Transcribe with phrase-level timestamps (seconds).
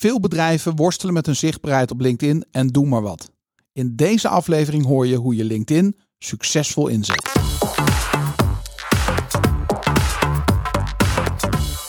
[0.00, 3.30] Veel bedrijven worstelen met hun zichtbaarheid op LinkedIn en doen maar wat.
[3.72, 7.30] In deze aflevering hoor je hoe je LinkedIn succesvol inzet.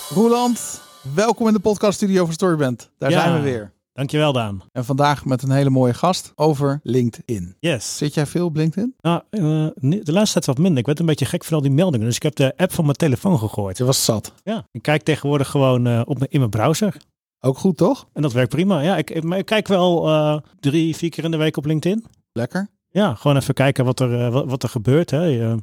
[0.09, 0.81] Roeland,
[1.15, 2.91] welkom in de podcaststudio van Storyband.
[2.97, 3.21] Daar Ja.
[3.21, 3.73] zijn we weer.
[3.93, 4.61] Dankjewel, Daan.
[4.71, 7.55] En vandaag met een hele mooie gast over LinkedIn.
[7.59, 7.97] Yes.
[7.97, 8.93] Zit jij veel op LinkedIn?
[8.99, 9.41] Nou, eh,
[9.79, 10.79] de laatste tijd wat minder.
[10.79, 12.05] Ik werd een beetje gek van al die meldingen.
[12.05, 13.77] Dus ik heb de app van mijn telefoon gegooid.
[13.77, 14.33] Je was zat.
[14.43, 14.67] Ja.
[14.71, 16.95] Ik kijk tegenwoordig gewoon eh, op mijn, in mijn browser.
[17.43, 18.07] Ook goed, toch?
[18.13, 18.81] En dat werkt prima.
[18.81, 22.05] Ja, ik, ik, kijk wel eh, drie, vier keer in de week op LinkedIn.
[22.31, 22.69] Lekker.
[22.89, 25.09] Ja, gewoon even kijken wat er, eh, wat, wat er gebeurt.
[25.09, 25.23] Hè.
[25.23, 25.59] Je, er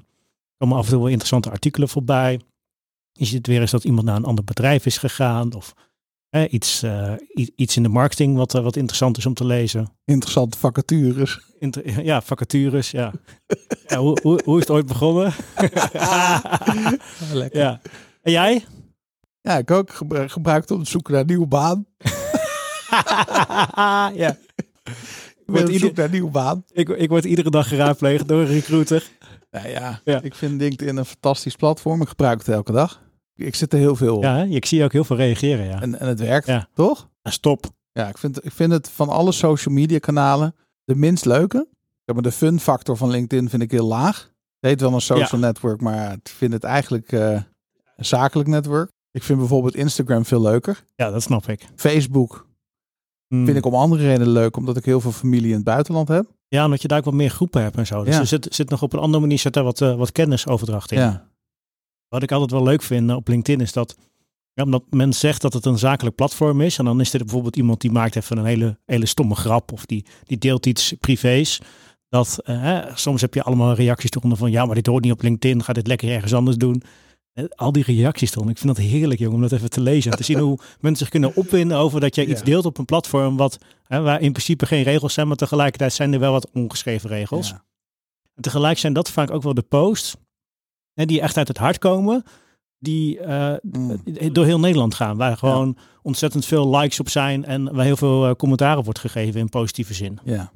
[0.58, 2.40] komen af en toe wel interessante artikelen voorbij.
[3.12, 5.54] Je ziet weer eens dat iemand naar een ander bedrijf is gegaan.
[5.54, 5.74] Of
[6.28, 7.12] hè, iets, eh,
[7.56, 9.92] iets in de marketing wat, wat interessant is om te lezen.
[10.04, 11.40] Interessante vacatures.
[11.58, 13.12] Inter- ja, vacatures, ja.
[13.86, 15.32] ja hoe, hoe, hoe is het ooit begonnen?
[17.32, 17.60] Lekker.
[17.60, 17.80] ja.
[18.22, 18.64] En jij?
[19.48, 21.86] Ja, ik ook gebru- gebruikt om te zoeken naar een nieuwe baan.
[24.14, 24.36] ja.
[25.46, 26.64] Ik ieder- zoek naar een nieuwe baan.
[26.72, 29.08] Ik, ik word iedere dag geraadpleegd door een recruiter.
[29.50, 30.20] Nou ja, Ja.
[30.22, 32.02] ik vind LinkedIn een fantastisch platform.
[32.02, 33.02] Ik gebruik het elke dag.
[33.34, 34.22] Ik zit er heel veel op.
[34.22, 35.80] Ja, ik zie ook heel veel reageren, ja.
[35.80, 36.68] En, en het werkt, Ja.
[36.74, 37.08] toch?
[37.22, 37.66] Ja, stop.
[37.92, 41.68] Ja, ik vind, ik vind het van alle social media kanalen de minst leuke.
[42.04, 44.16] Zeg maar, de fun factor van LinkedIn vind ik heel laag.
[44.60, 47.30] Het heet wel een social network, maar ik vind het eigenlijk eh,
[47.96, 48.90] een zakelijk netwerk.
[49.18, 50.84] Ik vind bijvoorbeeld Instagram veel leuker.
[50.96, 51.68] Ja, dat snap ik.
[51.76, 52.46] Facebook
[53.28, 53.44] Hmm.
[53.44, 56.26] vind ik om andere redenen leuk, omdat ik heel veel familie in het buitenland heb.
[56.48, 58.04] Ja, omdat je daar ook wat meer groepen hebt en zo.
[58.04, 58.20] Dus Ja.
[58.20, 60.98] er zit, zit nog op een andere manier zit daar wat, eh, wat kennisoverdracht in.
[60.98, 61.28] Ja,
[62.08, 63.96] Wat ik altijd wel leuk vind eh, op LinkedIn is dat,
[64.52, 66.78] ja, omdat men zegt dat het een zakelijk platform is.
[66.78, 69.86] En dan is er bijvoorbeeld iemand die maakt even een hele, hele stomme grap of
[69.86, 71.60] die, die deelt iets privés.
[72.08, 75.12] Dat eh, hè, soms heb je allemaal reacties eronder van ja, maar dit hoort niet
[75.12, 75.62] op LinkedIn.
[75.62, 76.82] Ga dit lekker ergens anders doen.
[77.54, 78.54] Al die reacties eronder.
[78.54, 80.10] Ik vind dat heerlijk, jongen, om dat even te lezen.
[80.10, 82.84] En te zien hoe mensen zich kunnen opwinden over dat jij iets deelt op een
[82.84, 86.50] platform wat, hè, waar in principe geen regels zijn, maar tegelijkertijd zijn er wel wat
[86.52, 87.48] ongeschreven regels.
[87.48, 87.64] ja.
[88.34, 90.16] En tegelijk zijn dat vaak ook wel de posts
[90.94, 92.22] hè, die echt uit het hart komen.
[92.78, 94.00] Die eh, Mm.
[94.32, 95.16] door heel Nederland gaan.
[95.16, 97.44] Waar gewoon ontzettend veel likes op zijn.
[97.44, 100.18] En waar heel veel eh, commentaar op wordt gegeven in positieve zin.
[100.24, 100.52] ja.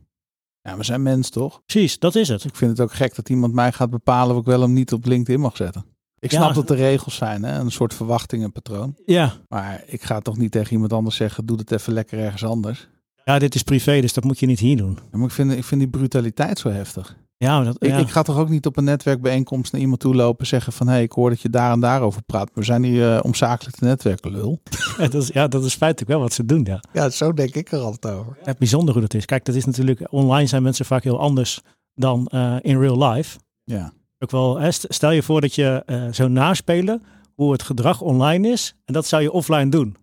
[0.63, 1.63] Ja, we zijn mens toch?
[1.67, 2.45] Precies, dat is het.
[2.45, 4.93] Ik vind het ook gek dat iemand mij gaat bepalen of ik wel hem niet
[4.93, 5.85] op LinkedIn mag zetten.
[6.23, 6.39] Ik Ja.
[6.43, 7.59] snap dat er regels zijn, hè?
[7.59, 8.95] een soort verwachtingenpatroon.
[9.07, 9.33] Ja.
[9.49, 12.89] Maar ik ga toch niet tegen iemand anders zeggen, doe het even lekker ergens anders.
[13.25, 14.99] ja, dit is privé, dus dat moet je niet hier doen.
[15.13, 17.17] Ja, maar ik vind, ik vind die brutaliteit zo heftig.
[17.37, 17.97] Ja, dat, Ik, ja.
[17.99, 20.87] ik ga toch ook niet op een netwerkbijeenkomst naar iemand toe lopen en zeggen van...
[20.87, 22.51] hé, hey, ik hoor dat je daar en daarover praat.
[22.55, 24.61] We zijn hier eh, om zakelijk te netwerken, lul.
[24.99, 26.81] Ja, dat is, ja, dat is feitelijk wel wat ze doen, ja.
[26.93, 28.39] Ja, zo denk ik er altijd over.
[28.43, 29.25] Het bijzonder hoe dat is.
[29.25, 30.13] Kijk, dat is natuurlijk...
[30.13, 31.61] Online zijn mensen vaak heel anders
[31.95, 33.39] dan eh, in real life.
[33.65, 37.03] Ja, Ook wel, hè, stel je voor dat je eh zou naspelen
[37.35, 38.75] hoe het gedrag online is.
[38.85, 39.97] En dat zou je offline doen.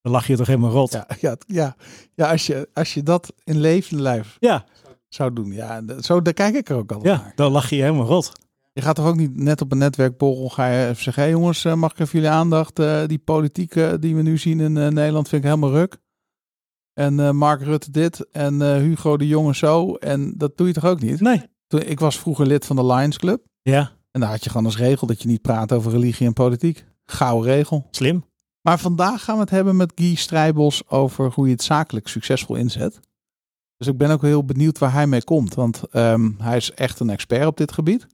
[0.00, 0.92] Dan lach je toch helemaal rot.
[0.92, 1.76] ja, ja, ja.
[2.14, 4.64] ja als, je, als je dat in levende lijf ja.
[5.08, 5.52] zou doen.
[5.52, 7.32] Ja, zo, daar kijk ik er ook altijd Ja, naar.
[7.34, 8.32] dan lach je helemaal rot.
[8.72, 11.22] Je gaat toch ook niet net op een netwerkborrel ga je even zeggen...
[11.22, 12.78] hé hey jongens, eh, mag ik even jullie aandacht?
[12.78, 15.96] Eh, die politiek die we nu zien in Nederland vind ik helemaal ruk.
[16.94, 19.94] En Mark Rutte dit en Hugo de Jonge zo.
[19.94, 21.20] En dat doe je toch ook niet?
[21.20, 21.42] Nee.
[21.66, 23.47] Toen, ik was vroeger lid van de Lions Club.
[23.68, 26.32] Ja, En daar had je gewoon als regel dat je niet praat over religie en
[26.32, 26.84] politiek.
[27.04, 27.86] Gouden regel.
[27.90, 28.24] slim.
[28.60, 32.56] Maar vandaag gaan we het hebben met Guy Strijbos over hoe je het zakelijk succesvol
[32.56, 33.00] inzet.
[33.76, 35.54] Dus ik ben ook heel benieuwd waar hij mee komt.
[35.54, 38.06] Want ehm, hij is echt een expert op dit gebied.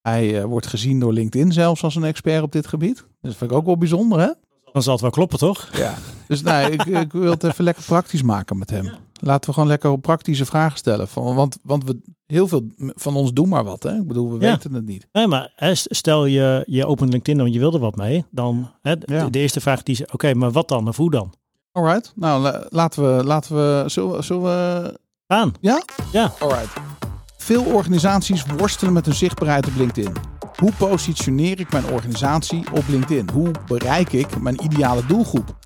[0.00, 2.96] Hij eh, wordt gezien door LinkedIn zelfs als een expert op dit gebied.
[2.96, 4.32] Dus dat vind ik ook wel bijzonder, hè?
[4.72, 5.68] Dan zal het wel kloppen, toch?
[5.76, 5.94] Ja.
[6.26, 8.90] Dus nee, ik, ik wil het even lekker praktisch maken met hem.
[9.20, 11.08] Laten we gewoon lekker op praktische vragen stellen.
[11.08, 13.96] Van, want, want we, heel veel van ons doen maar wat, hè?
[13.96, 14.50] Ik bedoel, we Ja.
[14.52, 15.06] weten het niet.
[15.12, 15.52] Nee, maar
[15.84, 18.24] stel je, je opent LinkedIn en je wil er wat mee.
[18.30, 19.28] Dan, hè, de, Ja.
[19.28, 20.88] de eerste vraag die is, oké, maar wat dan?
[20.88, 21.34] Of hoe dan?
[21.72, 22.12] Alright.
[22.16, 25.52] Nou, la- laten we, laten we, zullen, zullen we Aan.
[25.60, 25.82] Ja?
[26.12, 26.32] Ja.
[26.38, 26.72] Alright.
[27.36, 30.12] Veel organisaties worstelen met hun zichtbaarheid op LinkedIn.
[30.56, 33.28] Hoe positioneer ik mijn organisatie op LinkedIn?
[33.32, 35.56] Hoe bereik ik mijn ideale doelgroep?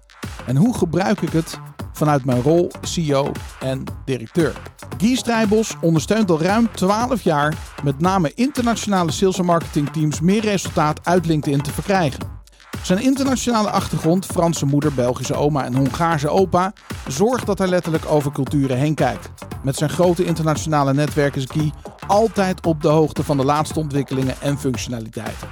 [0.47, 1.59] En hoe gebruik ik het
[1.93, 4.53] vanuit mijn rol CEO en directeur?
[4.99, 11.01] Guy Strijbos ondersteunt al ruim 12 jaar met name internationale sales en marketingteams meer resultaat
[11.07, 12.41] uit LinkedIn te verkrijgen.
[12.83, 16.73] Zijn internationale achtergrond, Franse moeder, Belgische oma en Hongaarse opa,
[17.09, 19.31] zorgt dat hij letterlijk over culturen heen kijkt.
[19.63, 21.73] Met zijn grote internationale netwerk is Guy
[22.07, 25.49] altijd op de hoogte van de laatste ontwikkelingen en functionaliteiten.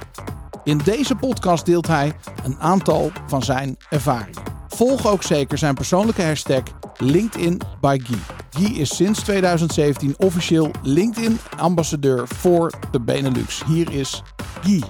[0.63, 2.13] In deze podcast deelt hij
[2.43, 4.41] een aantal van zijn ervaringen.
[4.67, 6.63] Volg ook zeker zijn persoonlijke hashtag
[6.97, 8.17] LinkedIn by Guy.
[8.49, 13.63] Guy is sinds 2017 officieel LinkedIn-ambassadeur voor de Benelux.
[13.65, 14.23] Hier is
[14.61, 14.83] Guy.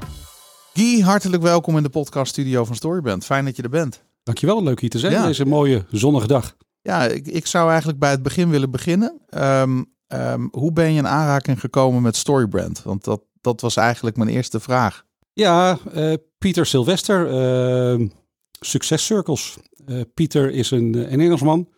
[0.73, 3.25] Guy, hartelijk welkom in de podcaststudio van Storyband.
[3.25, 4.03] Fijn dat je er bent.
[4.23, 5.25] Dankjewel, leuk hier te zijn Ja.
[5.25, 6.55] deze mooie zonnige dag.
[6.81, 9.21] Ja, ik, ik zou eigenlijk bij het begin willen beginnen.
[9.29, 12.83] Ehm, ehm, hoe ben je in aanraking gekomen met Storybrand?
[12.83, 15.03] Want dat, dat was eigenlijk mijn eerste vraag.
[15.41, 18.07] Ja, eh, Pieter Sylvester, eh,
[18.59, 19.57] Success Circles.
[19.85, 21.69] Eh, Pieter is een, een Engelsman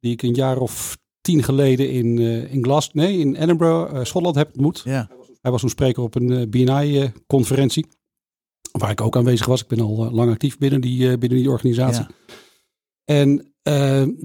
[0.00, 2.18] die ik een jaar of tien geleden in,
[2.48, 4.82] in Glas, nee, in Edinburgh, Schotland heb ontmoet.
[4.84, 5.10] Ja,
[5.40, 7.86] Hij was toen spreker op een BNI-conferentie,
[8.72, 9.62] waar ik ook aanwezig was.
[9.62, 12.06] Ik ben al lang actief binnen die, binnen die organisatie.
[12.08, 12.34] Ja.
[13.04, 13.52] En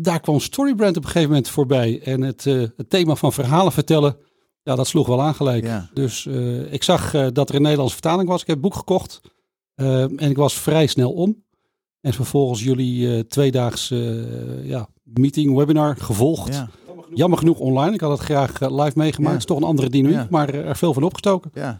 [0.01, 2.01] daar kwam Storybrand op een gegeven moment voorbij.
[2.04, 4.18] En het, het thema van verhalen vertellen,
[4.63, 5.65] ja, dat sloeg wel aan gelijk.
[5.65, 5.89] ja.
[5.94, 8.42] Dus eh, ik zag eh, dat er een Nederlandse vertaling was.
[8.42, 9.21] Ik heb het boek gekocht
[9.75, 11.44] eh, en ik was vrij snel om.
[12.01, 16.54] En vervolgens jullie tweedaags eh, ja, meeting, webinar gevolgd.
[16.56, 16.69] ja,
[17.13, 17.94] Jammer genoeg online.
[17.94, 19.31] Ik had het graag live meegemaakt.
[19.31, 21.51] Het is toch een andere dynamiek, maar er veel van opgestoken.
[21.54, 21.77] ja.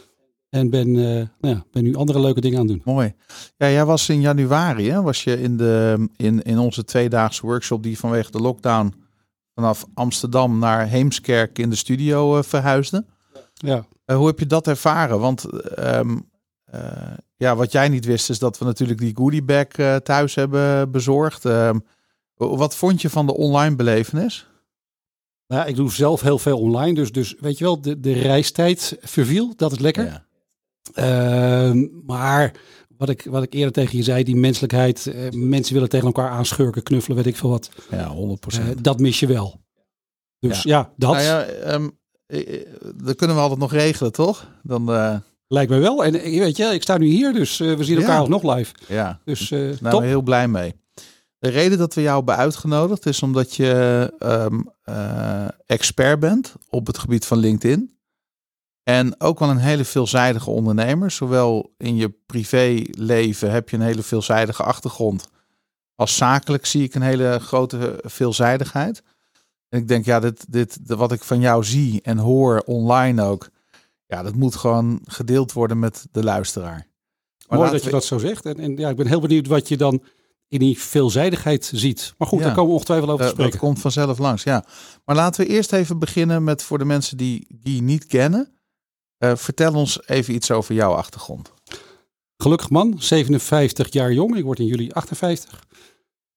[0.50, 2.94] En ben, nou ja, ben nu andere leuke dingen aan het doen.
[2.94, 3.14] Mooi.
[3.58, 5.02] Ja, jij was in januari, hè?
[5.02, 8.94] was je in, de, in, in onze tweedaagse workshop die vanwege de lockdown
[9.54, 13.06] vanaf Amsterdam naar Heemskerk in de studio eh, verhuisde.
[13.54, 13.86] Ja.
[14.06, 15.20] Eh, hoe heb je dat ervaren?
[15.20, 16.18] Want ehm,
[16.64, 20.92] eh, ja, wat jij niet wist is dat we natuurlijk die goodiebag eh thuis hebben
[20.92, 21.46] bezorgd.
[21.46, 21.80] Ehm,
[22.36, 24.48] wat vond je van de online belevenis?
[25.48, 26.94] Nou ja, ik doe zelf heel veel online.
[26.94, 29.54] Dus, dus weet je wel, de, de reistijd verviel.
[29.56, 30.06] Dat is lekker.
[30.06, 30.26] Ja.
[30.94, 32.54] Ehm, maar
[33.06, 35.08] wat ik, wat ik eerder tegen je zei, die menselijkheid.
[35.08, 37.70] eh, mensen willen tegen elkaar aanschurken, knuffelen, weet ik veel wat.
[37.92, 39.62] ja, 100% Eh, dat mis je wel.
[40.40, 41.46] Dus ja, dat Nou ja,
[42.96, 44.48] dat kunnen we altijd nog regelen, toch?
[44.64, 45.16] Dan, eh,
[45.48, 46.04] lijkt mij wel.
[46.06, 48.20] En weet je, ik sta nu hier, dus we zien elkaar Ja.
[48.20, 48.74] alsnog live.
[48.88, 50.02] ja, Dus eh Nou, top.
[50.02, 50.74] heel blij mee.
[51.40, 56.88] De reden dat we jou hebben uitgenodigd is omdat je ehm, eh, expert bent op
[56.88, 57.93] het gebied van LinkedIn.
[58.84, 61.12] En ook wel een hele veelzijdige ondernemer.
[61.12, 65.28] Zowel in je privéleven heb je een hele veelzijdige achtergrond.
[65.96, 69.04] Als zakelijk zie ik een hele grote veelzijdigheid.
[69.70, 73.50] En ik denk, ja, dit, dit, wat ik van jou zie en hoor online ook.
[74.06, 76.88] Ja, dat moet gewoon gedeeld worden met de luisteraar.
[77.48, 78.46] Maar Mooi dat je dat zo zegt.
[78.46, 80.04] En, en ja, ik ben heel benieuwd wat je dan
[80.48, 82.14] in die veelzijdigheid ziet.
[82.18, 82.46] Maar goed, Ja.
[82.46, 83.68] daar komen we ongetwijfeld over te Eh, dat spreken.
[83.68, 84.66] komt vanzelf langs, ja.
[85.06, 88.53] Maar laten we eerst even beginnen met voor de mensen die die niet kennen.
[89.18, 91.54] Eh, vertel ons even iets over jouw achtergrond.
[92.38, 94.36] Gelukkig man, 57 jaar jong.
[94.38, 95.64] Ik word in juli 58.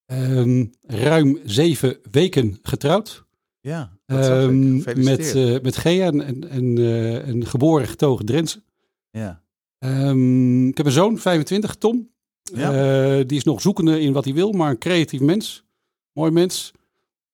[0.07, 3.25] Ehm, ruim zeven weken getrouwd.
[3.61, 8.63] Ja, Ehm, met, eh, met Gea en, eh, een geboren getogen Drentse.
[9.11, 9.45] ja.
[9.79, 12.11] Ehm, ik heb een zoon, 25, Tom.
[12.43, 13.23] Ja.
[13.23, 15.65] Die is nog zoekende in wat hij wil, maar een creatief mens.
[16.13, 16.73] Mooi mens.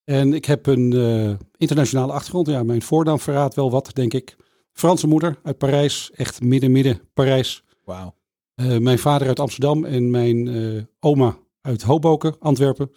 [0.05, 2.47] En ik heb een internationale achtergrond.
[2.47, 4.37] Ja, mijn voornaam verraadt wel wat, denk ik.
[4.73, 7.65] Franse moeder uit Parijs, echt midden-midden Parijs.
[7.85, 8.15] Wauw.
[8.55, 12.91] Eh, mijn vader uit Amsterdam en mijn eh, oma uit Hoboken, Antwerpen.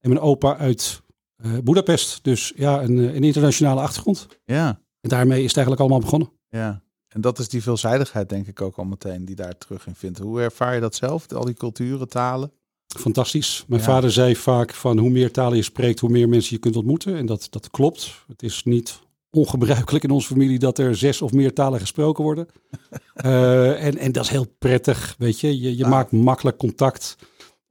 [0.00, 1.02] En mijn opa uit
[1.36, 2.24] eh Budapest.
[2.24, 4.26] Dus ja, een, een internationale achtergrond.
[4.44, 6.32] Ja, En daarmee is het eigenlijk allemaal begonnen.
[6.48, 6.86] ja.
[7.08, 10.18] En dat is die veelzijdigheid denk ik ook al meteen die daar terug in vindt.
[10.18, 11.32] Hoe ervaar je dat zelf?
[11.32, 12.52] Al die culturen, talen?
[12.86, 13.64] Fantastisch.
[13.68, 13.86] Mijn Ja.
[13.86, 17.16] vader zei vaak van hoe meer talen je spreekt, hoe meer mensen je kunt ontmoeten.
[17.16, 18.24] En dat, dat klopt.
[18.26, 22.46] Het is niet ongebruikelijk in onze familie dat er zes of meer talen gesproken worden.
[23.14, 25.60] Eh, en, en dat is heel prettig, weet je.
[25.60, 25.90] Je, je Ah.
[25.90, 27.16] maakt makkelijk contact.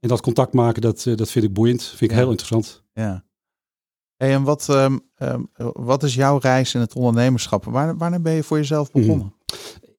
[0.00, 1.82] En dat contact maken, dat, eh, dat vind ik boeiend.
[1.82, 2.16] Vind ik Ja.
[2.16, 2.82] heel interessant.
[2.92, 3.24] Ja.
[4.16, 7.64] Hey, en wat, ehm, ehm, wat is jouw reis in het ondernemerschap?
[7.64, 9.02] Waar, wanneer ben je voor jezelf Mhm.
[9.02, 9.34] begonnen?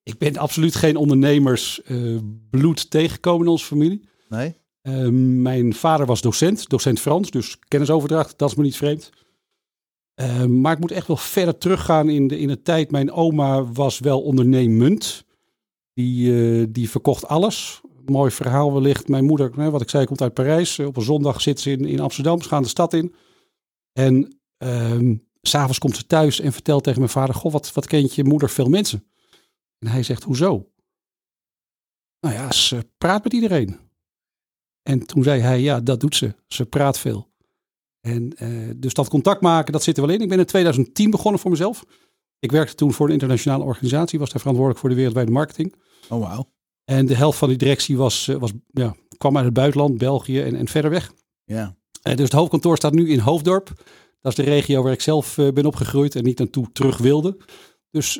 [0.03, 4.07] Ik ben absoluut geen ondernemersbloed tegengekomen in onze familie.
[4.29, 4.55] Nee?
[4.81, 5.07] Eh,
[5.41, 9.09] mijn vader was docent, docent Frans, dus kennisoverdracht, dat is me niet vreemd.
[10.19, 12.91] Eh, maar ik moet echt wel verder teruggaan in de, in de tijd.
[12.91, 15.25] Mijn oma was wel ondernemend.
[15.93, 17.81] Die, eh, die verkocht alles.
[18.05, 19.07] Mooi verhaal wellicht.
[19.07, 20.79] Mijn moeder, hè, wat ik zei, komt uit Parijs.
[20.79, 23.15] Op een zondag zit ze in, in Amsterdam, ze gaan de stad in.
[23.93, 27.35] En ehm, s s'avonds komt ze thuis en vertelt tegen mijn vader...
[27.35, 29.03] Goh, wat, wat kent je moeder veel mensen?
[29.79, 30.69] En hij zegt, hoezo?
[32.19, 33.79] Nou ja, ze praat met iedereen.
[34.83, 36.35] En toen zei hij, ja, dat doet ze.
[36.47, 37.28] Ze praat veel.
[38.01, 40.21] En eh, dus dat contact maken, dat zit er wel in.
[40.21, 41.85] Ik ben in 2010 begonnen voor mezelf.
[42.39, 45.75] Ik werkte toen voor een internationale organisatie, was daar verantwoordelijk voor de wereldwijde marketing.
[46.09, 46.51] Oh, wauw.
[46.85, 50.41] En de helft van die directie was, eh, was, ja, kwam uit het buitenland, België
[50.41, 51.13] en, en verder weg.
[51.43, 51.75] Ja.
[52.01, 53.71] Eh, dus het hoofdkantoor staat nu in Hoofddorp.
[54.21, 57.37] Dat is de regio waar ik zelf ben opgegroeid en niet naartoe terug wilde.
[57.91, 58.19] Dus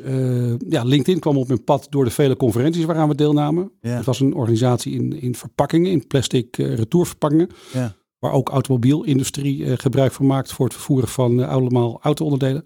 [0.70, 3.72] ja, LinkedIn kwam op mijn pad door de vele conferenties waaraan we deelnamen.
[3.82, 3.90] Ja.
[3.90, 7.50] Het was een organisatie in, in verpakkingen, in plastic retourverpakkingen.
[7.74, 7.96] Ja.
[8.20, 12.66] Waar ook automobielindustrie eh, gebruik van maakt voor het vervoeren van eh, allemaal auto-onderdelen.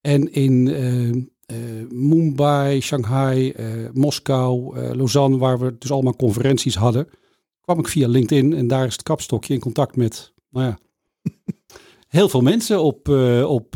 [0.00, 0.68] En in
[1.50, 1.56] eh,
[1.88, 3.54] Mumbai, Shanghai,
[3.92, 7.08] Moskou, eh, Lausanne, waar we dus allemaal conferenties hadden.
[7.60, 10.78] kwam ik via LinkedIn en daar is het kapstokje in contact met, nou ja,
[12.18, 13.08] heel veel mensen op,
[13.46, 13.74] op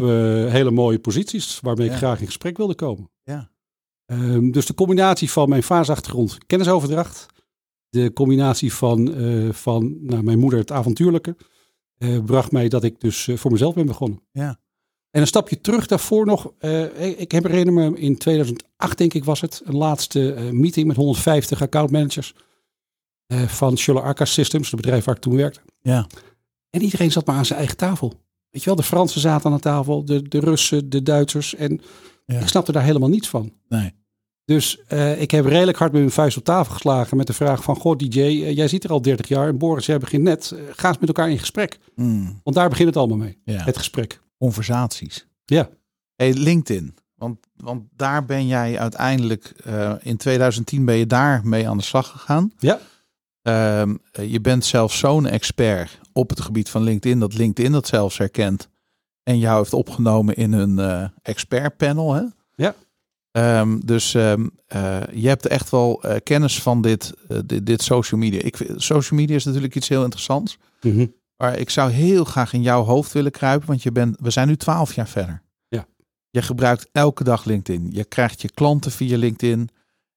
[0.49, 1.93] hele mooie posities waarmee Ja.
[1.93, 3.11] ik graag in gesprek wilde komen.
[3.23, 3.51] Ja.
[4.07, 7.27] Ehm, dus de combinatie van mijn faseachtergrond, kennisoverdracht,
[7.95, 11.37] de combinatie van, eh, van nou, mijn moeder het avontuurlijke,
[11.99, 14.21] eh, bracht mij dat ik dus eh, voor mezelf ben begonnen.
[14.33, 14.59] Ja.
[15.11, 16.53] En een stapje terug daarvoor nog,
[17.17, 21.63] ik heb herinner me in 2008 denk ik was het, een laatste meeting met 150
[21.63, 22.35] accountmanagers
[23.47, 25.61] van Schuller Arca Systems, het bedrijf waar ik toen werkte.
[25.81, 26.07] Ja.
[26.71, 28.09] En iedereen zat maar aan zijn eigen tafel.
[28.51, 31.55] Weet je wel, de Fransen zaten aan de tafel, de, de Russen, de Duitsers.
[31.55, 31.81] En
[32.27, 32.39] Ja.
[32.39, 33.53] ik snapte daar helemaal niets van.
[33.69, 33.93] Nee.
[34.45, 37.63] Dus eh, ik heb redelijk hard met mijn vuist op tafel geslagen met de vraag
[37.63, 37.77] van...
[37.77, 40.51] Goh DJ, eh, jij zit er al 30 jaar en Boris, jij begint net.
[40.57, 41.79] Eh, ga eens met elkaar in gesprek.
[41.95, 42.41] Hmm.
[42.43, 43.65] Want daar begint het allemaal mee, Ja.
[43.65, 44.21] het gesprek.
[44.39, 45.27] Conversaties.
[45.45, 45.69] Ja,
[46.17, 46.95] Hey, LinkedIn.
[47.15, 49.53] Want, want daar ben jij uiteindelijk,
[50.03, 52.53] in 2010 ben je daar mee aan de slag gegaan.
[52.59, 52.81] ja,
[53.43, 57.87] Ehm, eh, je bent zelfs zo'n expert op het gebied van LinkedIn, dat LinkedIn dat
[57.87, 58.69] zelfs herkent.
[59.23, 62.13] En jou heeft opgenomen in hun expertpanel.
[62.15, 62.23] Hè?
[62.55, 62.75] Ja.
[63.35, 64.35] Ehm, dus eh,
[65.13, 68.41] je hebt echt wel eh, kennis van dit, eh, dit, dit social media.
[68.43, 70.59] Ik vind, social media is natuurlijk iets heel interessants.
[70.81, 71.07] Mhm.
[71.37, 74.49] Maar ik zou heel graag in jouw hoofd willen kruipen, want je bent, we zijn
[74.49, 75.43] nu twaalf jaar verder.
[75.69, 75.87] Ja.
[76.31, 77.89] Je gebruikt elke dag LinkedIn.
[77.91, 79.69] Je krijgt je klanten via LinkedIn.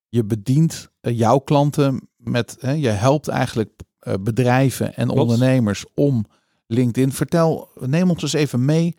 [0.10, 3.72] Je bedient jouw klanten met, hè, je helpt eigenlijk
[4.20, 5.22] bedrijven en Klopt.
[5.22, 6.26] ondernemers om
[6.68, 7.12] LinkedIn.
[7.12, 8.96] Vertel, neem ons eens even mee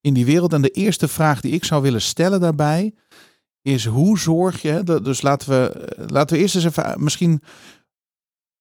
[0.00, 0.52] in die wereld.
[0.52, 2.94] En de eerste vraag die ik zou willen stellen daarbij
[3.62, 7.42] is hoe zorg je, dus laten we, eh, laten we eerst eens even, eh, misschien,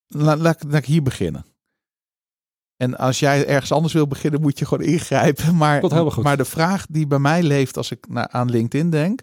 [0.07, 1.45] la- laat, laat ik hier beginnen.
[2.75, 5.55] En als jij ergens anders wil beginnen, moet je gewoon ingrijpen.
[5.55, 5.81] Maar,
[6.23, 9.21] maar de vraag die bij mij leeft als ik naar, aan LinkedIn denk,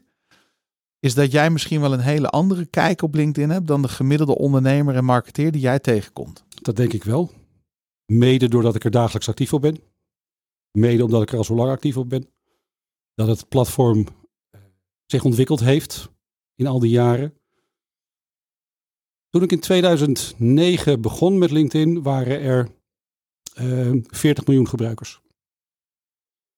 [1.00, 4.38] is dat jij misschien wel een hele andere kijk op LinkedIn hebt dan de gemiddelde
[4.38, 6.45] ondernemer en marketeer die jij tegenkomt.
[6.62, 7.33] dat denk ik wel.
[8.12, 9.78] Mede doordat ik er dagelijks actief op ben.
[10.78, 12.28] Mede omdat ik er al zo lang actief op ben.
[13.14, 14.06] Dat het platform
[15.06, 16.08] zich ontwikkeld heeft
[16.54, 17.34] in al die jaren.
[19.28, 22.75] Toen ik in 2009 begon met LinkedIn, waren er
[23.54, 25.20] eh 40 miljoen gebruikers.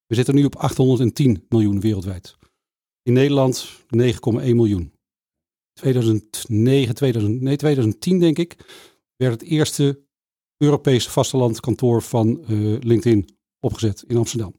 [0.06, 2.36] We zitten nu op 810 miljoen wereldwijd.
[3.02, 4.92] In Nederland 9,1 miljoen.
[5.72, 8.56] 2009, 2000, nee, 2010 denk ik,
[9.16, 10.06] werd het eerste
[10.56, 12.48] Europese vastelandkantoor van eh,
[12.80, 14.54] LinkedIn opgezet in Amsterdam.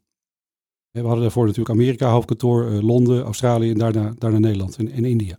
[1.01, 5.05] We hadden daarvoor natuurlijk Amerika hoofdkantoor, eh, Londen, Australië en daarna, daarna Nederland en, en
[5.05, 5.37] India.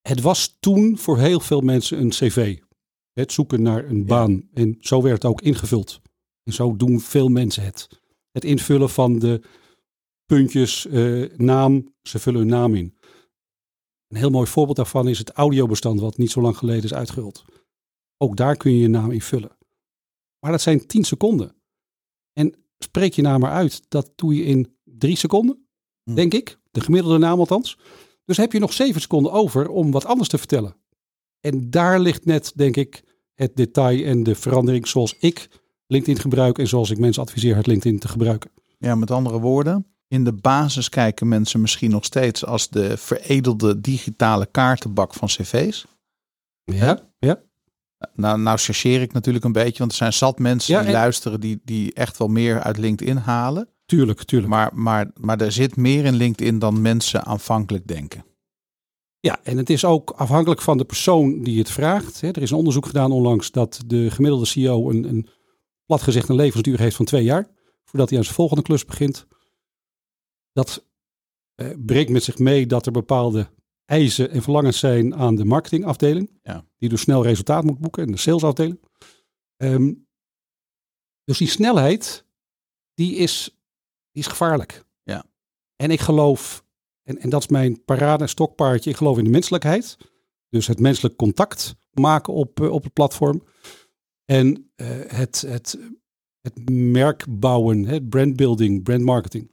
[0.00, 2.58] Het was toen voor heel veel mensen een cv.
[3.12, 4.48] Het zoeken naar een baan.
[4.52, 6.00] En zo werd het ook ingevuld.
[6.42, 7.88] En zo doen veel mensen het.
[8.30, 9.42] Het invullen van de
[10.26, 12.98] puntjes, eh, naam, ze vullen hun naam in.
[14.08, 17.44] Een heel mooi voorbeeld daarvan is het audiobestand wat niet zo lang geleden is uitgerold.
[18.16, 19.56] Ook daar kun je je naam invullen.
[20.40, 21.59] Maar dat zijn 10 seconden.
[22.32, 25.64] En spreek je naam maar uit, dat doe je in drie seconden,
[26.04, 26.14] Hm.
[26.14, 26.58] denk ik.
[26.70, 27.78] De gemiddelde naam althans.
[28.24, 30.76] Dus heb je nog zeven seconden over om wat anders te vertellen.
[31.40, 33.02] En daar ligt net, denk ik,
[33.34, 35.48] het detail en de verandering zoals ik
[35.86, 38.50] LinkedIn gebruik en zoals ik mensen adviseer het LinkedIn te gebruiken.
[38.78, 43.80] Ja, met andere woorden, in de basis kijken mensen misschien nog steeds als de veredelde
[43.80, 45.86] digitale kaartenbak van cv's.
[46.64, 47.42] Ja, ja.
[48.14, 50.94] Nou, nou chargeer ik natuurlijk een beetje, want er zijn zat mensen Ja, die en-
[50.94, 53.68] luisteren die, die echt wel meer uit LinkedIn halen.
[53.86, 54.50] tuurlijk, tuurlijk.
[54.50, 58.24] Maar, maar, maar er zit meer in LinkedIn dan mensen aanvankelijk denken.
[59.20, 62.22] Ja, en het is ook afhankelijk van de persoon die het vraagt.
[62.22, 65.28] Er is een onderzoek gedaan onlangs dat de gemiddelde CEO een, een
[65.86, 67.48] plat gezegd een levensduur heeft van twee jaar.
[67.84, 69.26] Voordat hij aan zijn volgende klus begint.
[70.52, 70.86] Dat
[71.54, 73.48] eh, brengt met zich mee dat er bepaalde
[73.90, 76.30] eisen en verlangens zijn aan de marketingafdeling.
[76.42, 76.64] Ja.
[76.78, 78.02] Die dus snel resultaat moet boeken.
[78.02, 78.80] En de salesafdeling.
[79.56, 79.92] Ehm,
[81.24, 82.24] dus die snelheid,
[82.94, 83.56] die is,
[84.12, 84.84] die is gevaarlijk.
[85.02, 85.24] Ja.
[85.76, 86.64] En ik geloof
[87.02, 88.90] en, en dat is mijn parade stokpaardje.
[88.90, 89.96] Ik geloof in de menselijkheid.
[90.48, 93.42] Dus het menselijk contact maken op, eh, op het platform.
[94.24, 95.78] En eh, het, het,
[96.40, 99.50] het merk bouwen, het brandbuilding, brandmarketing.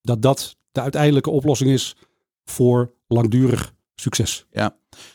[0.00, 1.96] Dat dat de uiteindelijke oplossing is
[2.44, 4.46] voor langdurig succes.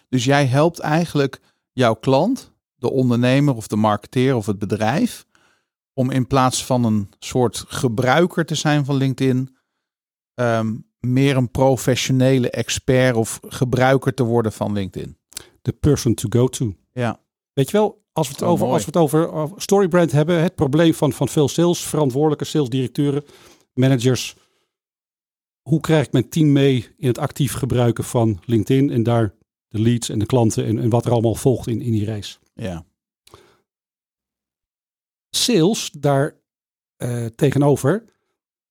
[0.09, 1.39] Dus jij helpt eigenlijk
[1.71, 5.25] jouw klant, de ondernemer of de marketeer of het bedrijf,
[5.93, 9.55] om in plaats van een soort gebruiker te zijn van LinkedIn,
[10.33, 15.17] ehm, meer een professionele expert of gebruiker te worden van LinkedIn.
[15.61, 16.75] The person to go to.
[16.93, 17.19] Ja,
[17.53, 18.73] Weet je wel, als we het Oh, over, mooi.
[18.73, 23.23] als we het over, over storybrand hebben, het probleem van, van veel sales, verantwoordelijke salesdirecteuren,
[23.73, 24.35] managers.
[25.67, 29.33] Hoe krijg ik mijn team mee in het actief gebruiken van LinkedIn en daar
[29.67, 32.39] de leads en de klanten en, en wat er allemaal volgt in, in die reis.
[32.53, 32.85] Ja.
[35.29, 36.35] Sales daar
[36.95, 38.05] eh, tegenover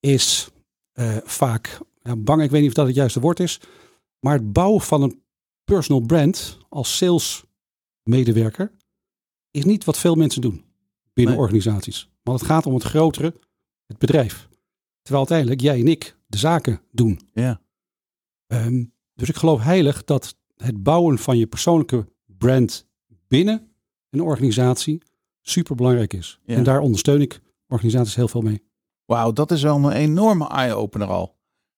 [0.01, 0.49] is
[0.93, 2.43] eh, vaak ja, bang.
[2.43, 3.61] Ik weet niet of dat het juiste woord is.
[4.21, 5.23] Maar het bouwen van een
[5.65, 7.45] personal brand als sales
[8.03, 8.73] medewerker
[9.51, 10.65] is niet wat veel mensen doen
[11.13, 11.43] binnen Nee.
[11.43, 12.09] organisaties.
[12.23, 13.35] Want het gaat om het grotere,
[13.87, 14.49] het bedrijf.
[15.07, 17.21] Terwijl uiteindelijk jij en ik de zaken doen.
[17.33, 17.61] Ja.
[18.47, 18.85] Ehm,
[19.15, 22.87] dus ik geloof heilig dat het bouwen van je persoonlijke brand
[23.29, 23.73] binnen
[24.11, 25.03] een organisatie
[25.43, 26.41] super belangrijk is.
[26.45, 26.57] Ja.
[26.57, 28.63] En daar ondersteun ik organisaties heel veel mee.
[29.05, 31.37] Wauw, dat is wel een enorme eye-opener al.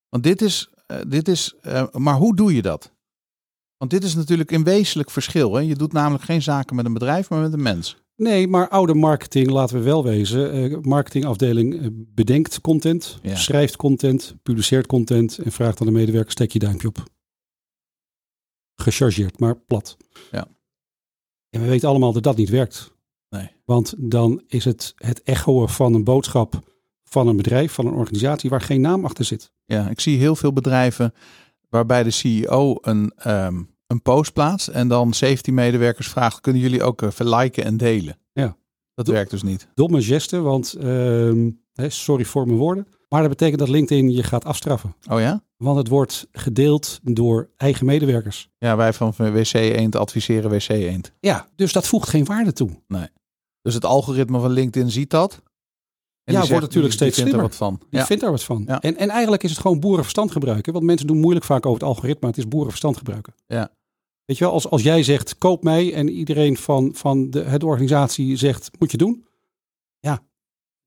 [0.08, 2.92] Want dit is, eh, dit is eh, maar hoe doe je dat?
[3.76, 5.54] Want dit is natuurlijk een wezenlijk verschil.
[5.54, 5.60] Hè?
[5.60, 8.02] Je doet namelijk geen zaken met een bedrijf, maar met een mens.
[8.18, 10.52] Nee, maar oude marketing, laten we wel wezen.
[10.52, 13.36] eh, marketingafdeling eh, bedenkt content, Ja.
[13.36, 17.02] schrijft content, publiceert content en vraagt aan de medewerker, steek je duimpje op.
[18.74, 19.96] Gechargeerd, maar plat.
[20.30, 20.46] Ja.
[21.50, 22.92] En we weten allemaal dat dat niet werkt.
[23.28, 23.50] Nee.
[23.64, 26.60] Want dan is het het echoen van een boodschap
[27.04, 29.52] van een bedrijf, van een organisatie waar geen naam achter zit.
[29.64, 31.14] Ja, ik zie heel veel bedrijven
[31.68, 36.82] waarbij de CEO een, ehm, een post plaatst en dan 17 medewerkers vraagt: kunnen jullie
[36.82, 38.18] ook even liken en delen?
[38.32, 38.56] Ja.
[38.94, 39.68] Dat Do- werkt dus niet.
[39.74, 42.86] Domme geste, want ehm, sorry voor mijn woorden.
[43.08, 44.94] Maar dat betekent dat LinkedIn je gaat afstraffen.
[45.10, 45.42] Oh ja?
[45.56, 48.48] Want het wordt gedeeld door eigen medewerkers.
[48.58, 51.12] Ja, wij van WC Eend adviseren WC Eend.
[51.20, 52.70] Ja, dus dat voegt geen waarde toe.
[53.62, 55.32] Dus het algoritme van LinkedIn ziet dat.
[56.24, 57.80] En Ja, die wordt natuurlijk die- die steeds vindt er wat van.
[57.90, 58.06] Ja.
[58.06, 58.64] vindt daar wat van.
[58.66, 58.80] Ja.
[58.80, 60.72] En, en eigenlijk is het gewoon boerenverstand gebruiken.
[60.72, 62.28] Want mensen doen moeilijk vaak over het algoritme.
[62.28, 63.34] Het is boerenverstand gebruiken.
[63.46, 63.70] Ja.
[64.28, 67.64] Weet je wel, als, als jij zegt koop mij en iedereen van, van de, het
[67.64, 69.26] organisatie zegt moet je doen.
[69.98, 70.22] Ja,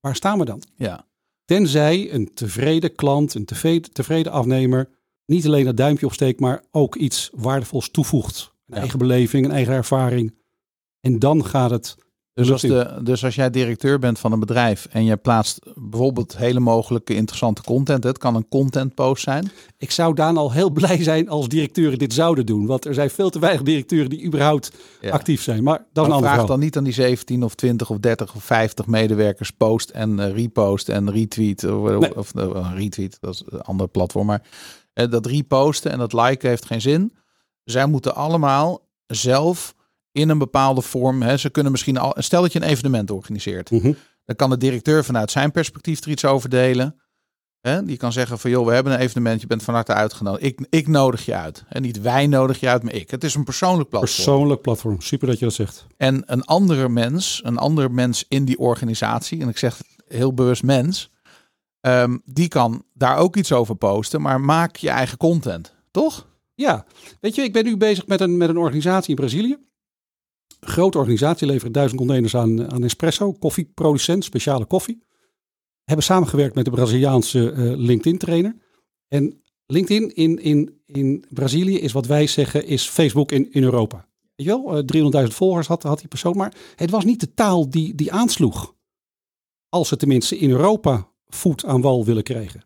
[0.00, 0.62] waar staan we dan?
[0.76, 1.10] ja.
[1.44, 4.88] Tenzij een tevreden klant, een tevreden, tevreden afnemer
[5.26, 8.52] niet alleen dat duimpje opsteekt, maar ook iets waardevols toevoegt.
[8.66, 8.80] Een Ja.
[8.80, 10.34] eigen beleving, een eigen ervaring.
[11.00, 11.96] En dan gaat het.
[12.34, 16.36] Dus als, de, dus als jij directeur bent van een bedrijf en je plaatst bijvoorbeeld
[16.36, 18.04] hele mogelijke interessante content.
[18.04, 19.50] Het kan een content post zijn.
[19.78, 22.66] Ik zou Daan al heel blij zijn als directeuren dit zouden doen.
[22.66, 25.10] Want er zijn veel te weinig directeuren die überhaupt Ja.
[25.10, 25.62] actief zijn.
[25.62, 28.44] Maar dat is een vraag dan niet aan die 17 of 20 of 30 of
[28.44, 31.64] 50 medewerkers post en eh, repost en retweet.
[31.64, 32.16] Of, Nee.
[32.16, 34.26] of eh, retweet, dat is een ander platform.
[34.26, 34.42] Maar
[34.92, 37.12] eh, dat reposten en dat liken heeft geen zin.
[37.64, 39.74] Zij moeten allemaal zelf
[40.12, 41.22] in een bepaalde vorm.
[41.22, 42.14] Hè, ze kunnen misschien al.
[42.18, 43.70] Stel dat je een evenement organiseert.
[43.70, 43.92] Mhm.
[44.24, 46.96] Dan kan de directeur vanuit zijn perspectief er iets over delen.
[47.60, 50.44] Hè, die kan zeggen van joh, we hebben een evenement, je bent van harte uitgenodigd.
[50.44, 51.64] Ik, ik nodig je uit.
[51.68, 53.10] En niet wij nodig je uit, maar ik.
[53.10, 54.14] Het is een persoonlijk platform.
[54.14, 55.00] Persoonlijk platform.
[55.00, 55.86] Super dat je dat zegt.
[55.96, 60.62] En een andere mens, een ander mens in die organisatie, en ik zeg heel bewust
[60.62, 61.10] mens,
[61.80, 66.26] ehm, die kan daar ook iets over posten, maar maak je eigen content, toch?
[66.54, 66.84] Ja,
[67.20, 69.58] weet je, ik ben nu bezig met een, met een organisatie in Brazilië.
[70.66, 75.02] Grote organisatie, levert duizend containers aan, aan Espresso, koffieproducent, speciale koffie.
[75.84, 78.56] Hebben samengewerkt met de Braziliaanse eh, LinkedIn-trainer.
[79.08, 84.08] En LinkedIn in, in, in Brazilië is wat wij zeggen, is Facebook in, in Europa.
[84.36, 87.34] Weet je wel, eh, 300.000 volgers had, had die persoon, maar het was niet de
[87.34, 88.74] taal die, die aansloeg.
[89.68, 92.64] Als ze tenminste in Europa voet aan wal willen krijgen.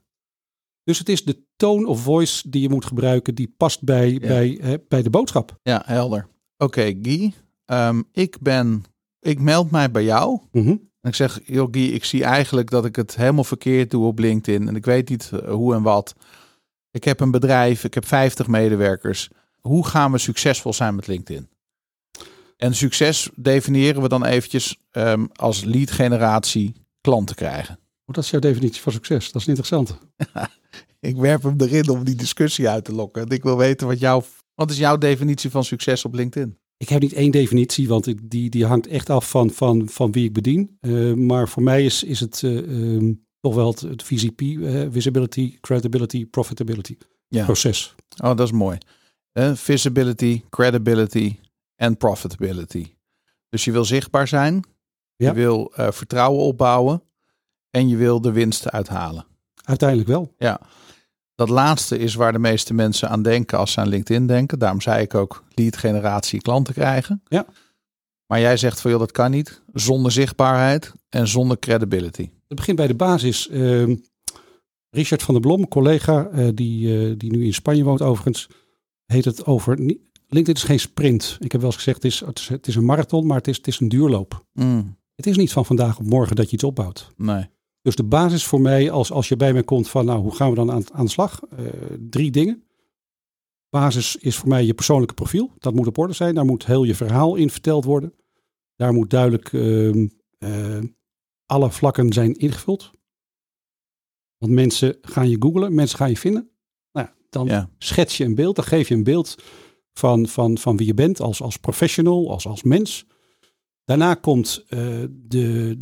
[0.85, 4.59] Dus het is de tone of voice die je moet gebruiken, die past bij, bij,
[4.59, 5.59] eh, bij de boodschap.
[5.63, 6.29] Ja, helder.
[6.57, 7.33] Oké, Guy,
[7.67, 8.85] ehm, ik ben,
[9.21, 10.41] ik meld mij bij jou.
[10.53, 10.69] Mhm.
[11.01, 14.69] En ik zeg, Guy, ik zie eigenlijk dat ik het helemaal verkeerd doe op LinkedIn.
[14.69, 16.15] En ik weet niet eh, hoe en wat.
[16.91, 19.31] Ik heb een bedrijf, ik heb 50 medewerkers.
[19.61, 21.49] Hoe gaan we succesvol zijn met LinkedIn?
[22.57, 27.79] En succes definiëren we dan eventjes ehm, als lead generatie klanten krijgen.
[28.07, 29.33] Dat is jouw definitie van succes.
[29.33, 29.99] Dat is interessant.
[31.01, 33.23] Ik werp hem erin om die discussie uit te lokken.
[33.23, 34.25] En ik wil weten wat jouw,
[34.55, 36.59] wat is jouw definitie van succes op LinkedIn?
[36.77, 40.13] Ik heb niet één definitie, want ik, die, die hangt echt af van, van, van
[40.13, 40.77] wie ik bedien.
[40.81, 45.57] Eh, maar voor mij is, is het ehm, toch wel het, het VCP, eh, visibility,
[45.61, 46.97] credibility, profitability
[47.29, 47.45] Ja.
[47.45, 47.95] proces.
[48.25, 48.79] Oh, dat is mooi.
[49.55, 51.37] Visibility, credibility
[51.75, 52.87] en profitability.
[53.49, 54.65] Dus je wil zichtbaar zijn.
[55.17, 55.29] Ja.
[55.29, 57.03] Je wil vertrouwen opbouwen.
[57.71, 59.27] En je wil de winst uithalen.
[59.65, 60.35] Uiteindelijk wel.
[60.39, 60.61] Ja.
[61.37, 64.59] Dat laatste is waar de meeste mensen aan denken als ze aan LinkedIn denken.
[64.59, 67.23] Daarom zei ik ook lead generatie klanten krijgen.
[67.29, 67.47] Ja.
[68.27, 69.63] Maar jij zegt van joh, dat kan niet.
[69.73, 72.31] Zonder zichtbaarheid en zonder credibility.
[72.49, 73.49] Het begint bij de basis.
[73.49, 73.97] Ehm,
[74.91, 78.49] Richard van der Blom, collega eh, die, eh, die nu in Spanje woont overigens,
[79.07, 79.77] heet het over.
[80.29, 81.37] LinkedIn is geen sprint.
[81.41, 83.49] Ik heb wel eens gezegd, het is, het is, het is een marathon, maar het
[83.49, 84.45] is, het is een duurloop.
[84.53, 87.13] Mm, Het is niet van vandaag op morgen dat je iets opbouwt.
[87.17, 87.47] nee.
[87.87, 90.49] Dus de basis voor mij, als, als je bij mij komt van, nou, hoe gaan
[90.51, 91.43] we dan aan, aan de slag?
[91.43, 91.67] Eh,
[92.11, 92.65] drie dingen.
[93.71, 95.51] basis is voor mij je persoonlijke profiel.
[95.59, 96.35] Dat moet op orde zijn.
[96.35, 98.15] Daar moet heel je verhaal in verteld worden.
[98.77, 100.07] Daar moet duidelijk ehm,
[100.39, 100.79] eh,
[101.47, 102.91] alle vlakken zijn ingevuld.
[104.39, 106.51] Want mensen gaan je googlen, mensen gaan je vinden.
[106.93, 107.71] Nou, ja, dan Ja.
[107.79, 109.43] schets je een beeld, dan geef je een beeld
[109.93, 113.07] van, van, van wie je bent als, als professional, als, als mens.
[113.85, 115.77] Daarna komt eh, de,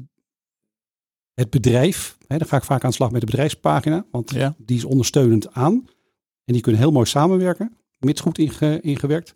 [1.34, 2.16] het bedrijf.
[2.26, 4.54] Hè, dan ga ik vaak aan de slag met de bedrijfspagina, want Ja.
[4.58, 5.72] die is ondersteunend aan.
[6.44, 9.32] En die kunnen heel mooi samenwerken, mits goed inge, ingewerkt.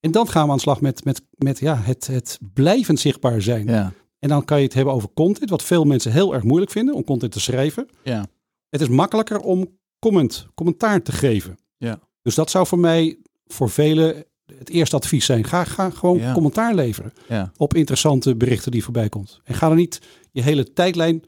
[0.00, 3.42] En dan gaan we aan de slag met, met, met ja, het, het blijvend zichtbaar
[3.42, 3.66] zijn.
[3.66, 3.92] Ja.
[4.18, 6.94] En dan kan je het hebben over content, wat veel mensen heel erg moeilijk vinden
[6.94, 7.88] om content te schrijven.
[8.04, 8.26] Ja.
[8.68, 11.58] Het is makkelijker om comment, commentaar te geven.
[11.76, 12.00] Ja.
[12.22, 14.24] Dus dat zou voor mij, voor velen,
[14.58, 15.44] het eerste advies zijn.
[15.44, 16.32] Ga, ga gewoon Ja.
[16.32, 17.52] commentaar leveren Ja.
[17.56, 19.40] op interessante berichten die voorbij komt.
[19.44, 20.00] En ga er niet
[20.32, 21.22] je hele tijdlijn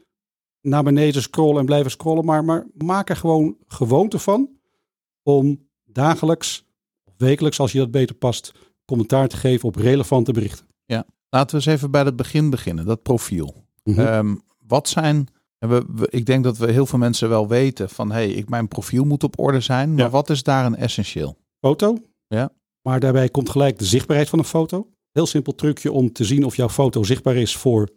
[0.63, 2.25] naar beneden scrollen en blijven scrollen.
[2.25, 4.49] Maar, maar maak er gewoon gewoonte van
[5.23, 6.65] om dagelijks
[7.03, 8.51] of wekelijks, als je dat beter past,
[8.85, 10.65] commentaar te geven op relevante berichten.
[11.29, 13.65] Laten we eens even bij het begin beginnen, dat profiel.
[13.83, 13.99] Mhm.
[13.99, 14.35] Ehm,
[14.67, 15.27] wat zijn.
[15.57, 18.49] We, we- ik denk dat we heel veel mensen wel weten van hé, hey, ik
[18.49, 19.89] mijn profiel moet op orde zijn.
[19.93, 20.09] Maar Ja.
[20.09, 21.37] wat is daar een essentieel?
[21.59, 21.97] foto.
[22.27, 22.49] Ja.
[22.81, 24.87] Maar daarbij komt gelijk de zichtbaarheid van een foto.
[25.11, 27.89] Heel simpel trucje om te zien of jouw foto zichtbaar is voor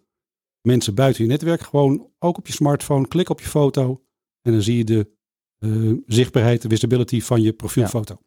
[0.66, 1.60] mensen buiten je netwerk.
[1.60, 4.02] Gewoon ook op je smartphone, klik op je foto
[4.42, 5.08] en dan zie je de
[5.58, 8.18] eh, zichtbaarheid, de visibility van je profielfoto.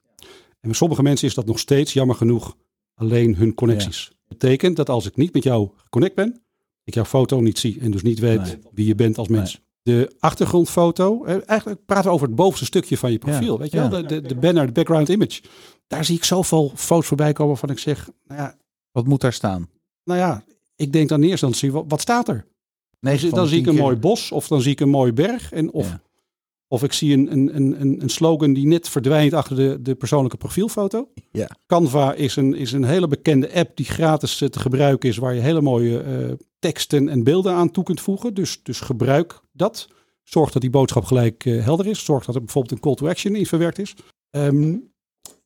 [0.60, 2.56] En bij sommige mensen is dat nog steeds, jammer genoeg,
[2.94, 4.12] alleen hun connecties.
[4.28, 6.42] betekent dat als ik niet met jou geconnect ben,
[6.84, 8.58] ik jouw foto niet zie en dus niet weet Nee.
[8.72, 9.62] wie je bent als mens.
[9.82, 13.54] De achtergrondfoto, eh, eigenlijk praten we over het bovenste stukje van je profiel.
[13.54, 13.60] Ja.
[13.60, 15.42] Weet je wel, de, de, de banner, de background image.
[15.88, 18.58] Daar zie ik zoveel foto's voorbij komen waarvan ik zeg, nou ja,
[18.92, 19.70] Wat moet daar staan?
[20.04, 20.44] nou ja
[20.80, 22.46] ik denk dan eerst instantie, wat, wat staat er?
[23.00, 25.52] Negen Dan, zie ik een keer- mooi bos of dan zie ik een mooi berg.
[25.52, 26.02] En of, Ja.
[26.68, 29.96] of ik zie een, een, een- een, een slogan die net verdwijnt achter de, de
[29.96, 31.08] persoonlijke profielfoto.
[31.32, 31.50] Ja.
[31.68, 35.34] Canva is een, is een hele bekende app die gratis eh, te gebruiken is, waar
[35.34, 38.34] je hele mooie eh, teksten en beelden aan toe kunt voegen.
[38.34, 39.88] Dus, dus gebruik dat.
[40.24, 42.06] Zorg dat die boodschap gelijk eh, helder is.
[42.06, 43.96] Zorg dat er bijvoorbeeld een call to action in verwerkt is.
[44.30, 44.76] Ehm,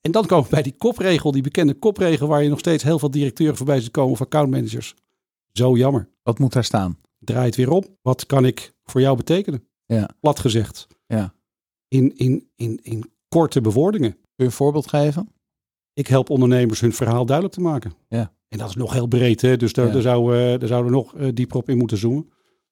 [0.01, 2.99] en dan komen we bij die kopregel, die bekende kopregel, waar je nog steeds heel
[2.99, 4.93] veel directeuren voorbij ziet komen of accountmanagers.
[5.53, 6.09] Zo jammer.
[6.23, 6.99] Wat moet daar staan?
[7.19, 7.83] Draai het weer om.
[8.01, 9.67] Wat kan ik voor jou betekenen?
[9.85, 10.09] Ja.
[10.19, 10.87] Plat gezegd.
[11.07, 11.33] Ja.
[11.87, 14.11] In, in, in, in korte bewoordingen.
[14.11, 15.33] Kun je een voorbeeld geven?
[15.93, 17.93] Ik help ondernemers hun verhaal duidelijk te maken.
[18.07, 18.33] Ja.
[18.47, 19.57] En dat is nog heel breed, hè?
[19.57, 19.91] dus daar, Ja.
[19.93, 22.29] daar, zou, daar zouden we nog eh, dieper op in moeten zoomen.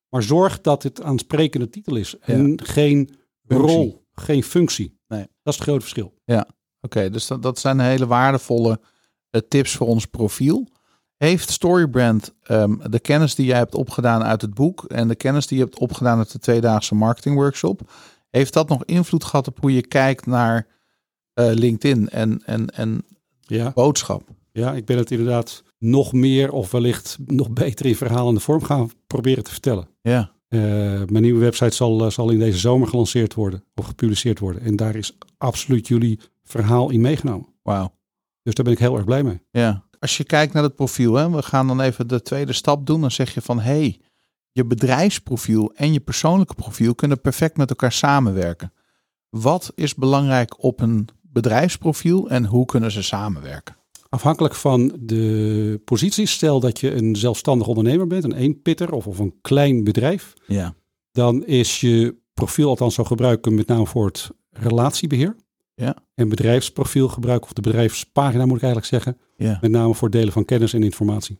[0.09, 3.09] Maar zorg dat het aansprekende titel is en geen
[3.47, 3.67] Functie.
[3.75, 4.99] rol, geen functie.
[5.07, 5.19] Nee.
[5.43, 6.13] Dat is het grote verschil.
[6.81, 8.79] Oké, dus dat, dat zijn hele waardevolle
[9.29, 10.67] eh, tips voor ons profiel.
[11.21, 15.47] Heeft Storybrand ehm, de kennis die jij hebt opgedaan uit het boek en de kennis
[15.47, 17.91] die je hebt opgedaan uit de tweedaagse marketingworkshop,
[18.29, 20.67] heeft dat nog invloed gehad op hoe je kijkt naar
[21.33, 23.05] eh, LinkedIn en, en, en
[23.41, 23.71] Ja.
[23.73, 24.23] boodschap?
[24.51, 28.91] ja, ik ben het inderdaad nog meer of wellicht nog beter in verhalende vorm gaan
[29.07, 29.87] proberen te vertellen.
[30.01, 30.59] Ja, Eh,
[31.05, 34.61] mijn nieuwe website zal, eh, zal in deze zomer gelanceerd worden of gepubliceerd worden.
[34.61, 37.47] En daar is absoluut jullie verhaal in meegenomen.
[37.63, 37.93] wauw.
[38.43, 39.41] Dus daar ben ik heel erg blij mee.
[39.51, 39.83] Ja.
[40.01, 43.01] Als je kijkt naar het profiel, hè, we gaan dan even de tweede stap doen.
[43.01, 43.99] Dan zeg je van, hé, hey,
[44.51, 48.73] je bedrijfsprofiel en je persoonlijke profiel kunnen perfect met elkaar samenwerken.
[49.29, 53.75] Wat is belangrijk op een bedrijfsprofiel en hoe kunnen ze samenwerken?
[54.09, 59.19] Afhankelijk van de positie, stel dat je een zelfstandig ondernemer bent, een eenpitter of, of
[59.19, 60.75] een klein bedrijf, Ja,
[61.11, 65.35] dan is je profiel, althans zo gebruiken met name voor het relatiebeheer.
[65.81, 65.95] Ja.
[66.15, 70.17] En bedrijfsprofiel gebruiken, of de bedrijfspagina moet ik eigenlijk zeggen, ja, met name voor het
[70.17, 71.39] delen van kennis en informatie.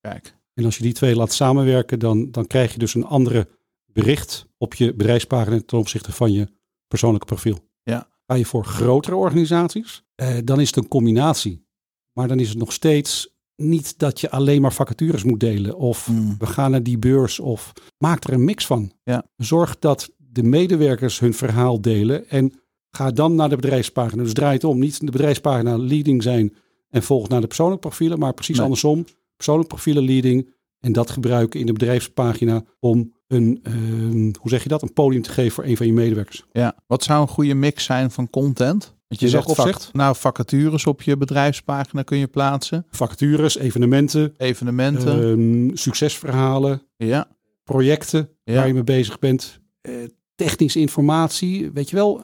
[0.00, 0.36] kijk.
[0.54, 3.48] En als je die twee laat samenwerken, dan, dan krijg je dus een andere
[3.92, 6.48] bericht op je bedrijfspagina ten opzichte van je
[6.88, 7.58] persoonlijke profiel.
[7.82, 8.08] Ja.
[8.26, 11.66] Ga je voor grotere organisaties, eh, dan is het een combinatie.
[12.12, 16.08] Maar dan is het nog steeds niet dat je alleen maar vacatures moet delen of
[16.08, 18.92] Mm, we gaan naar die beurs of maak er een mix van.
[19.02, 19.24] Ja.
[19.36, 22.52] Zorg dat de medewerkers hun verhaal delen en
[22.96, 24.22] ga dan naar de bedrijfspagina.
[24.22, 24.78] Dus draai het om.
[24.78, 26.54] Niet de bedrijfspagina leading zijn
[26.90, 28.64] en volg naar de persoonlijke profielen, maar precies Nee.
[28.64, 29.04] andersom.
[29.36, 34.68] Persoonlijke profielen leading en dat gebruiken in de bedrijfspagina om een, ehm, hoe zeg je
[34.68, 36.44] dat, een podium te geven voor een van je medewerkers.
[36.52, 38.94] Ja, wat zou een goede mix zijn van content?
[39.08, 39.88] Want je zegt opzicht?
[39.92, 45.22] nou, vacatures op je bedrijfspagina kun je plaatsen, Vacatures, evenementen, evenementen.
[45.22, 47.28] ehm, succesverhalen, ja,
[47.64, 48.54] projecten Ja.
[48.54, 49.94] waar je mee bezig bent, eh,
[50.34, 52.22] technische informatie, weet je wel.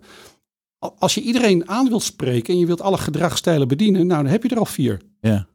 [0.82, 4.32] Al- Als je iedereen aan wilt spreken en je wilt alle gedragsstijlen bedienen, nou dan
[4.32, 5.00] heb je er al vier.
[5.20, 5.46] ja,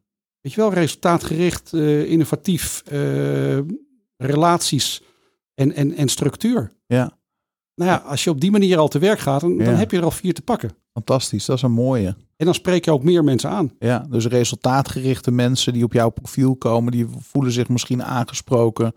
[0.41, 3.57] Weet je wel, resultaatgericht, eh, innovatief, eh,
[4.17, 5.01] relaties
[5.53, 6.71] en, en, en structuur.
[6.87, 7.15] ja.
[7.75, 9.97] Nou ja, als je op die manier al te werk gaat, dan, dan heb je
[9.97, 10.71] er al vier te pakken.
[10.93, 12.15] Fantastisch, dat is een mooie.
[12.35, 13.71] En dan spreek je ook meer mensen aan.
[13.79, 18.91] Ja, dus resultaatgerichte mensen die op jouw profiel komen, die voelen zich misschien aangesproken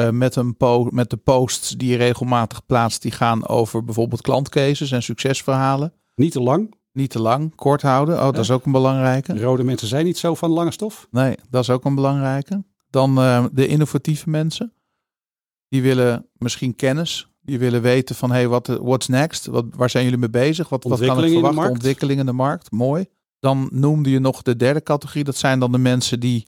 [0.00, 3.02] uh, met, een po met de posts die je regelmatig plaatst.
[3.02, 5.92] Die gaan over bijvoorbeeld klantcases en succesverhalen.
[6.14, 6.78] Niet te lang.
[6.92, 8.14] Niet te lang, kort houden.
[8.14, 9.40] Oh, dat is ook een belangrijke.
[9.40, 11.08] Rode mensen zijn niet zo van lange stof.
[11.10, 12.64] Nee, dat is ook een belangrijke.
[12.90, 14.72] Dan uh, de innovatieve mensen.
[15.68, 17.28] Die willen misschien kennis.
[17.40, 19.46] Die willen weten van, hey, wat what's next?
[19.46, 20.68] Wat, waar zijn jullie mee bezig?
[20.68, 21.70] Wat, wat kan ik verwachten?
[21.70, 22.70] Ontwikkelingen in de markt.
[22.70, 23.06] Mooi.
[23.38, 25.24] Dan noemde je nog de derde categorie.
[25.24, 26.46] Dat zijn dan de mensen die...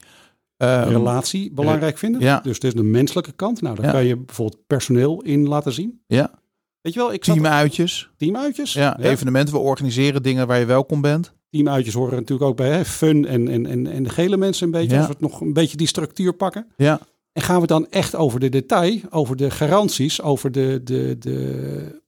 [0.62, 2.20] Uh, relatie belangrijk vinden.
[2.20, 2.40] Ja.
[2.40, 3.61] Dus het is de menselijke kant.
[3.61, 6.01] Nou, daar kan je bijvoorbeeld personeel in laten zien.
[6.07, 6.31] Ja.
[6.81, 8.11] Weet je wel, ik Teamuitjes.
[8.16, 8.72] Teamuitjes.
[8.72, 9.55] Ja, ja, evenementen.
[9.55, 11.33] We organiseren dingen waar je welkom bent.
[11.51, 12.85] Teamuitjes horen natuurlijk ook bij hè?
[12.85, 14.90] fun en, en, en, en de gele mensen een beetje.
[14.90, 14.96] Ja.
[14.96, 16.66] Als we het nog een beetje die structuur pakken.
[16.77, 17.01] Ja.
[17.33, 22.01] En gaan we dan echt over de detail, over de garanties, over de, de, de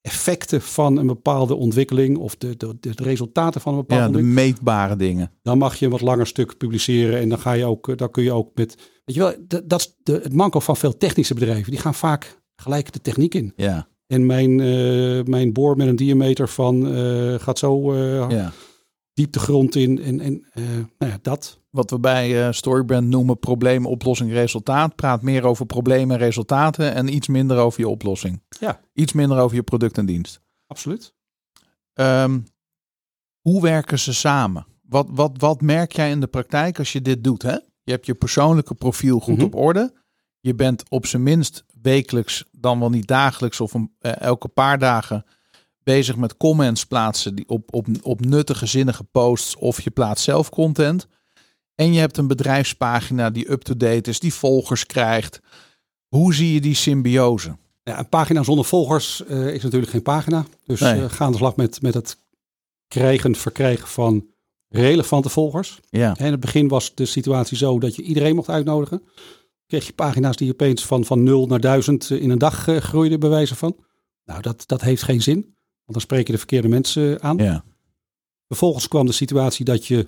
[0.00, 4.22] effecten van een bepaalde ontwikkeling of de, de, de resultaten van een bepaalde ja, de
[4.22, 5.30] meetbare dingen.
[5.42, 8.22] Dan mag je een wat langer stuk publiceren en dan ga je ook, dan kun
[8.22, 11.34] je ook met, weet je wel, dat, dat is de, het manco van veel technische
[11.34, 11.70] bedrijven.
[11.70, 13.52] Die gaan vaak gelijk de techniek in.
[13.56, 13.88] Ja.
[14.06, 18.52] En mijn, uh, mijn boor met een diameter van uh, gaat zo uh, ja.
[19.18, 20.44] Diep de grond in en, en
[20.98, 24.96] nou ja, dat wat we bij uh, Storybrand noemen probleem, oplossing, resultaat.
[24.96, 28.42] Praat meer over problemen en resultaten en iets minder over je oplossing.
[28.60, 28.80] Ja.
[28.92, 30.40] Iets minder over je product en dienst.
[30.66, 31.14] Absoluut.
[31.94, 32.46] Um,
[33.40, 34.66] hoe werken ze samen?
[34.82, 37.42] Wat, wat, wat merk jij in de praktijk als je dit doet?
[37.42, 37.56] Hè?
[37.82, 39.44] Je hebt je persoonlijke profiel goed mm -hmm.
[39.46, 39.94] op orde.
[40.40, 44.78] Je bent op zijn minst wekelijks, dan wel niet dagelijks of een, uh, elke paar
[44.78, 45.24] dagen
[45.94, 50.50] bezig met comments plaatsen die op, op, op nuttige, zinnige posts of je plaatst zelf
[50.50, 51.06] content.
[51.74, 55.40] En je hebt een bedrijfspagina die up-to-date is, die volgers krijgt.
[56.08, 57.56] Hoe zie je die symbiose?
[57.82, 60.44] Ja, een pagina zonder volgers uh, is natuurlijk geen pagina.
[60.64, 61.00] Dus nee.
[61.00, 62.16] uh, ga aan de slag met, met het
[62.88, 64.26] krijgen, verkrijgen van
[64.68, 65.80] relevante volgers.
[65.90, 66.16] Ja.
[66.16, 69.02] En in het begin was de situatie zo dat je iedereen mocht uitnodigen.
[69.66, 73.20] Kreeg je pagina's die opeens van, van 0 naar 1000 in een dag uh, groeiden,
[73.20, 73.76] bij wijze van.
[74.24, 75.56] Nou, dat, dat heeft geen zin.
[75.88, 77.36] Want dan spreek je de verkeerde mensen aan.
[77.36, 77.64] Ja.
[78.48, 80.06] Vervolgens kwam de situatie dat je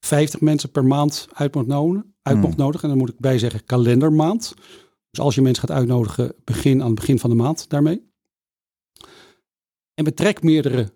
[0.00, 2.62] 50 mensen per maand uit mocht, nodigen, uit mocht Hmm.
[2.62, 2.82] nodigen.
[2.82, 4.54] En dan moet ik bij zeggen kalendermaand.
[5.10, 8.10] Dus als je mensen gaat uitnodigen, begin aan het begin van de maand daarmee.
[9.94, 10.92] En betrek meerdere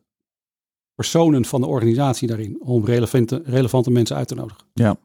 [0.95, 4.65] personen van de organisatie daarin om relevante, relevante mensen uit te nodigen.
[4.75, 4.97] Ja.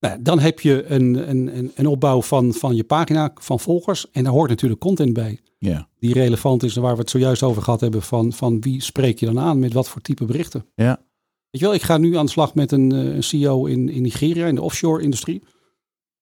[0.00, 4.10] Nou, dan heb je een, een, een, een opbouw van, van je pagina, van volgers.
[4.10, 5.40] En daar hoort natuurlijk content bij.
[5.58, 5.88] Ja.
[5.98, 8.02] Die relevant is en waar we het zojuist over gehad hebben.
[8.02, 10.66] Van, van wie spreek je dan aan met wat voor type berichten.
[10.74, 11.04] Ja.
[11.50, 13.88] Weet je wel, ik ga nu aan de slag met een, uh, een CEO in,
[13.88, 15.42] in Nigeria, in de offshore-industrie.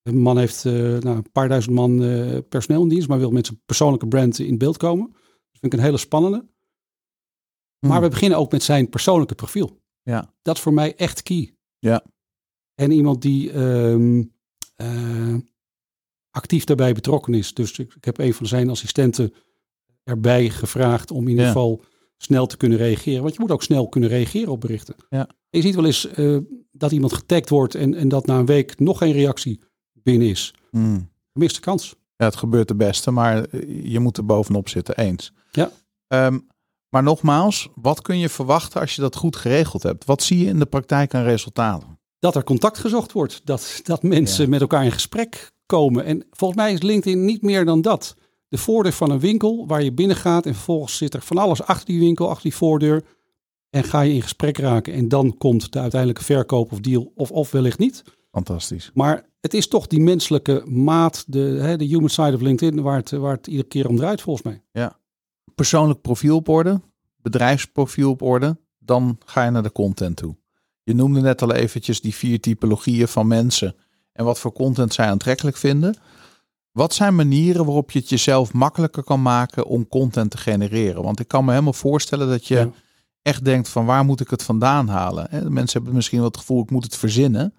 [0.03, 3.31] Een man heeft uh, nou, een paar duizend man uh, personeel in dienst, maar wil
[3.31, 5.07] met zijn persoonlijke brand in beeld komen.
[5.11, 6.37] Dat vind ik een hele spannende.
[7.79, 7.91] Hmm.
[7.91, 9.81] Maar we beginnen ook met zijn persoonlijke profiel.
[10.03, 10.35] Ja.
[10.43, 11.55] Dat is voor mij echt key.
[11.79, 12.05] Ja.
[12.75, 14.33] En iemand die um,
[16.31, 17.55] actief daarbij betrokken is.
[17.55, 19.35] Dus ik, ik, heb een van zijn assistenten
[20.05, 21.51] erbij gevraagd om in ieder Ja.
[21.51, 21.83] geval
[22.17, 23.23] snel te kunnen reageren.
[23.23, 24.95] Want je moet ook snel kunnen reageren op berichten.
[25.11, 25.29] Ja.
[25.51, 26.39] Je ziet wel eens uh,
[26.73, 29.61] dat iemand getagd wordt en, en dat na een week nog geen reactie
[29.93, 30.55] binnen is.
[30.71, 31.11] Hmm.
[31.33, 31.95] Gemiste kans.
[32.17, 35.33] Ja, het gebeurt de beste, maar eh, je moet er bovenop zitten, eens.
[35.53, 35.71] Ja.
[36.09, 36.47] Um,
[36.89, 40.05] maar nogmaals, wat kun je verwachten als je dat goed geregeld hebt?
[40.05, 41.94] Wat zie je in de praktijk aan resultaten?
[42.25, 43.41] Dat er contact gezocht wordt.
[43.45, 44.51] Dat, dat mensen ja.
[44.51, 46.05] met elkaar in gesprek komen.
[46.05, 48.17] En volgens mij is LinkedIn niet meer dan dat.
[48.49, 51.63] De voordeur van een winkel waar je binnen gaat en vervolgens zit er van alles
[51.63, 53.05] achter die winkel, achter die voordeur.
[53.71, 57.31] En ga je in gesprek raken en dan komt de uiteindelijke verkoop of deal of,
[57.31, 58.03] of wellicht niet.
[58.31, 58.91] Fantastisch.
[58.95, 62.97] Maar het is toch die menselijke maat, de, hè, de human side of LinkedIn, waar
[62.97, 64.63] het, waar het iedere keer om draait volgens mij.
[64.73, 64.99] Ja.
[65.55, 66.81] Persoonlijk profiel op orde,
[67.17, 70.37] bedrijfsprofiel op orde, dan ga je naar de content toe.
[70.85, 73.75] Je noemde net al eventjes die vier typologieën van mensen
[74.13, 75.97] en wat voor content zij aantrekkelijk vinden.
[76.73, 81.03] Wat zijn manieren waarop je het jezelf makkelijker kan maken om content te genereren?
[81.03, 82.71] Want ik kan me helemaal voorstellen dat je ja.
[83.23, 85.53] echt denkt van waar moet ik het vandaan halen?
[85.53, 87.55] Mensen hebben misschien wel het gevoel ik moet het verzinnen.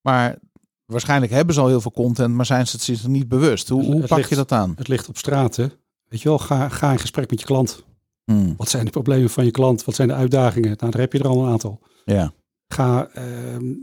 [0.00, 0.38] Maar
[0.86, 3.68] waarschijnlijk hebben ze al heel veel content, maar zijn ze het zich niet bewust.
[3.68, 4.72] Hoe, hoe pak ligt, je dat aan?
[4.76, 5.56] Het ligt op straat.
[5.56, 5.66] Hè?
[6.08, 7.84] Weet je wel, ga, ga in gesprek met je klant.
[8.24, 8.54] Hmm.
[8.56, 9.84] Wat zijn de problemen van je klant?
[9.84, 10.76] Wat zijn de uitdagingen?
[10.78, 11.80] Nou, daar heb je er al een aantal.
[12.04, 12.32] Ja.
[12.68, 13.76] Ga uh,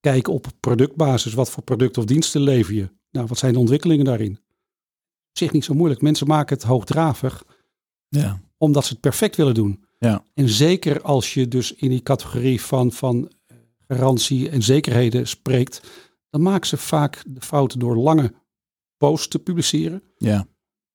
[0.00, 1.34] kijken op productbasis.
[1.34, 2.90] Wat voor product of diensten lever je?
[3.10, 4.32] Nou, wat zijn de ontwikkelingen daarin?
[5.30, 6.02] Op zich niet zo moeilijk.
[6.02, 7.44] Mensen maken het hoogdravig.
[8.08, 8.40] Ja.
[8.56, 9.84] Omdat ze het perfect willen doen.
[9.98, 10.24] Ja.
[10.34, 13.30] En zeker als je dus in die categorie van, van
[13.88, 15.80] garantie en zekerheden spreekt.
[16.30, 18.32] Dan maken ze vaak de fout door lange
[18.96, 20.02] posts te publiceren.
[20.16, 20.46] Ja.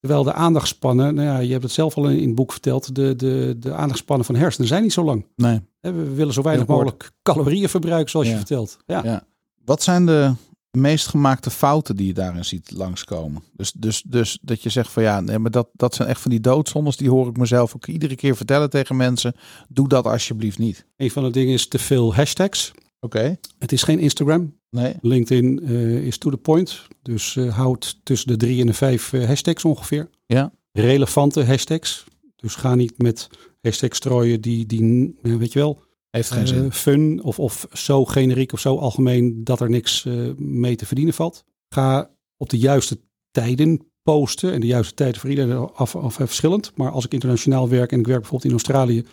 [0.05, 2.95] Terwijl de aandachtspannen, nou ja, je hebt het zelf al in, in het boek verteld,
[2.95, 5.25] de, de, de aandachtspannen van hersenen zijn niet zo lang.
[5.35, 5.61] Nee.
[5.79, 8.77] We willen zo weinig mogelijk calorieën verbruiken, zoals je vertelt.
[8.85, 9.03] Ja.
[9.03, 9.23] Ja.
[9.65, 10.33] Wat zijn de
[10.71, 13.43] meest gemaakte fouten die je daarin ziet langskomen?
[13.53, 16.31] Dus, dus, dus dat je zegt van ja, nee, maar dat, dat zijn echt van
[16.31, 16.97] die doodzondes.
[16.97, 19.35] Die hoor ik mezelf ook iedere keer vertellen tegen mensen.
[19.67, 20.85] Doe dat alsjeblieft niet.
[20.97, 22.71] Een van de dingen is te veel hashtags.
[22.99, 23.39] Oké.
[23.59, 24.59] Het is geen Instagram.
[24.69, 24.93] Nee.
[25.01, 26.87] LinkedIn eh, is to the point.
[27.01, 30.09] Dus eh houd tussen de drie en de vijf eh, hashtags ongeveer.
[30.25, 30.53] Ja.
[30.71, 32.05] Relevante hashtags.
[32.35, 33.29] Dus ga niet met
[33.61, 36.71] hashtags strooien die, die weet je wel, Heeft geen zin.
[36.71, 41.43] fun of, of zo generiek of zo algemeen dat er niks mee te verdienen valt.
[41.69, 42.99] Ga op de juiste
[43.31, 44.51] tijden posten.
[44.53, 46.71] En de juiste tijden voor iedereen af, af verschillend.
[46.75, 49.05] Maar als ik internationaal werk en ik werk bijvoorbeeld in Australië,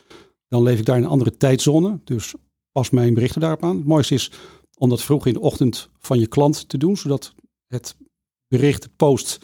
[0.49, 2.01] dan leef ik daar in een andere tijdzone.
[2.05, 2.35] Dus
[2.73, 3.77] pas mijn berichten daarop aan.
[3.77, 4.31] Het mooiste is
[4.79, 7.35] om dat vroeg in de ochtend van je klant te doen, zodat
[7.67, 7.97] het
[8.49, 9.39] bericht, de post,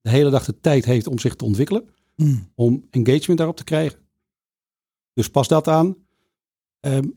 [0.00, 2.50] de hele dag de tijd heeft om zich te ontwikkelen Mm.
[2.54, 3.98] om engagement daarop te krijgen.
[5.12, 5.96] Dus pas dat aan.
[6.80, 7.08] Ehm,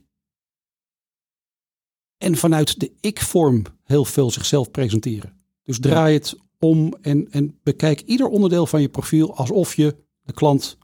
[2.17, 5.38] en vanuit de ik-vorm heel veel zichzelf presenteren.
[5.63, 10.34] Dus draai het om en, en bekijk ieder onderdeel van je profiel alsof je de
[10.34, 10.78] klant,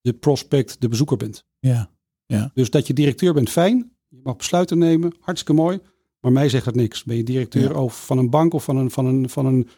[0.00, 1.44] de prospect, de bezoeker bent.
[2.26, 2.50] Ja.
[2.54, 3.96] Dus dat je directeur bent, fijn.
[4.08, 5.78] Je mag besluiten nemen, hartstikke mooi.
[6.20, 7.04] Maar mij zegt het niks.
[7.04, 7.76] Ben je directeur Ja.
[7.76, 9.68] over, van een bank of van een, van een, van een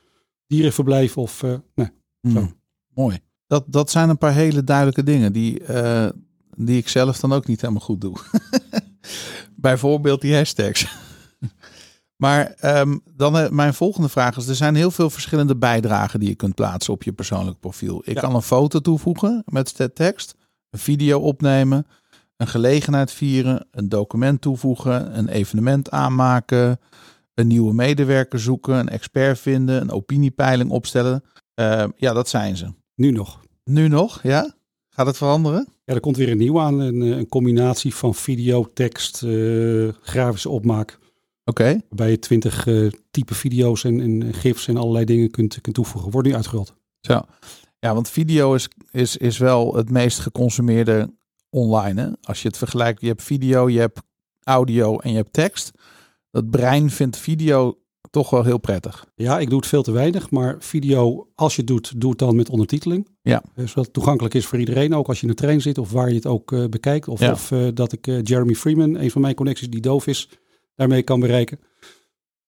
[0.47, 1.17] dierenverblijf?
[1.19, 1.89] Of, eh, nee.
[2.21, 2.33] Mm.
[2.33, 2.51] Zo.
[2.95, 3.19] Mooi.
[3.47, 6.09] Dat, dat zijn een paar hele duidelijke dingen die, eh,
[6.57, 8.17] die ik zelf dan ook niet helemaal goed doe.
[9.57, 10.87] Bijvoorbeeld die hashtags.
[12.25, 16.29] maar ehm, dan eh, mijn volgende vraag is: er zijn heel veel verschillende bijdragen die
[16.29, 18.03] je kunt plaatsen op je persoonlijk profiel.
[18.05, 18.21] Ik Ja.
[18.21, 20.35] kan een foto toevoegen met de tekst,
[20.71, 21.87] een video opnemen,
[22.41, 26.81] een gelegenheid vieren, een document toevoegen, een evenement aanmaken,
[27.35, 31.25] een nieuwe medewerker zoeken, een expert vinden, een opiniepeiling opstellen.
[31.55, 32.67] Ehm, ja, dat zijn ze.
[32.95, 33.41] Nu nog.
[33.65, 34.55] Nu nog, ja?
[34.89, 35.69] Gaat het veranderen?
[35.85, 36.79] Ja, er komt weer een nieuw aan.
[36.79, 40.99] Een, eh, een combinatie van video, tekst, eh, grafische opmaak.
[41.45, 41.81] Oké.
[41.89, 46.11] Waarbij je twintig eh, type video's en, en gifs en allerlei dingen kunt, kunt toevoegen.
[46.11, 46.75] Wordt nu uitgerold.
[47.01, 47.21] Zo.
[47.79, 51.19] Ja, want video is, is, is wel het meest geconsumeerde
[51.51, 52.01] online.
[52.01, 52.09] Hè?
[52.23, 54.01] Als je het vergelijkt, je hebt video, je hebt
[54.43, 55.71] audio en je hebt tekst.
[56.31, 57.79] Dat brein vindt video
[58.11, 59.07] toch wel heel prettig.
[59.15, 60.31] Ja, ik doe het veel te weinig.
[60.31, 63.09] Maar video, als je het doet, doe het dan met ondertiteling.
[63.23, 63.43] Ja.
[63.55, 64.95] Eh, zodat het toegankelijk is voor iedereen.
[64.95, 67.09] Ook als je in de trein zit of waar je het ook eh, bekijkt.
[67.09, 67.33] Of, Ja.
[67.33, 70.29] of eh, dat ik Jeremy Freeman, een van mijn connecties die doof is,
[70.75, 71.59] daarmee kan bereiken.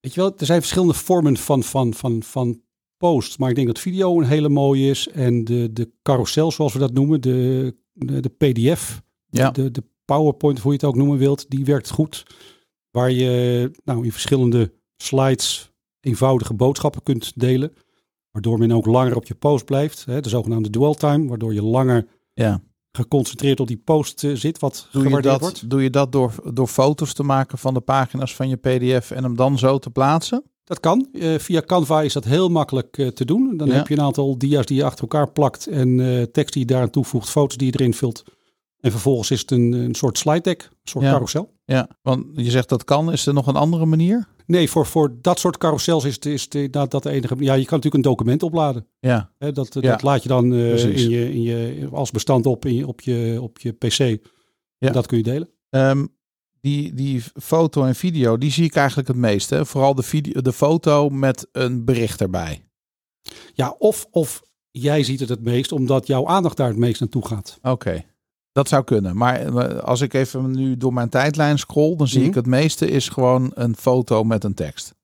[0.00, 2.62] Weet je wel, er zijn verschillende vormen van, van, van, van
[2.96, 3.38] post.
[3.38, 5.08] Maar ik denk dat video een hele mooie is.
[5.08, 9.50] En de, de carousel, zoals we dat noemen, de, de, de PDF, Ja.
[9.50, 12.26] de, de PowerPoint, hoe je het ook noemen wilt, die werkt goed.
[12.90, 17.72] Waar je nou, in verschillende slides eenvoudige boodschappen kunt delen.
[18.30, 20.04] Waardoor men ook langer op je post blijft.
[20.04, 22.62] Hè, de zogenaamde dwell time, waardoor je langer Ja.
[22.92, 25.70] geconcentreerd op die post eh, zit, wat Doe je, dat, wordt.
[25.70, 29.22] doe je dat door, door foto's te maken van de pagina's van je PDF en
[29.22, 30.42] hem dan zo te plaatsen?
[30.64, 31.08] Dat kan.
[31.12, 33.56] Eh, via Canva is dat heel makkelijk eh, te doen.
[33.56, 33.74] Dan Ja.
[33.74, 36.68] heb je een aantal dia's die je achter elkaar plakt en eh, tekst die je
[36.68, 38.22] daaraan toevoegt, foto's die je erin vult.
[38.80, 41.10] En vervolgens is het een, een soort slide deck, een soort Ja.
[41.10, 41.52] carousel.
[41.64, 43.12] Ja, want je zegt dat kan.
[43.12, 44.26] Is er nog een andere manier?
[44.46, 47.34] Nee, voor, voor dat soort carousels is het, is het inderdaad dat de enige.
[47.38, 48.86] Ja, je kan natuurlijk een document opladen.
[49.00, 49.80] Ja, dat, Ja.
[49.80, 53.38] dat laat je dan in je, in je, als bestand op, in je, op, je,
[53.40, 53.98] op je PC.
[54.78, 55.48] En dat kun je delen.
[55.70, 56.06] Ehm,
[56.62, 59.50] die, die foto en video, die zie ik eigenlijk het meest.
[59.50, 59.66] Hè?
[59.66, 62.64] Vooral de, video, de foto met een bericht erbij.
[63.54, 67.26] Ja, of, of jij ziet het het meest omdat jouw aandacht daar het meest naartoe
[67.26, 67.58] gaat.
[67.62, 68.04] Oké,
[68.52, 69.16] dat zou kunnen.
[69.16, 72.28] Maar eh, als ik even nu door mijn tijdlijn scroll, dan zie Mhm.
[72.28, 74.94] ik het meeste is gewoon een foto met een tekst.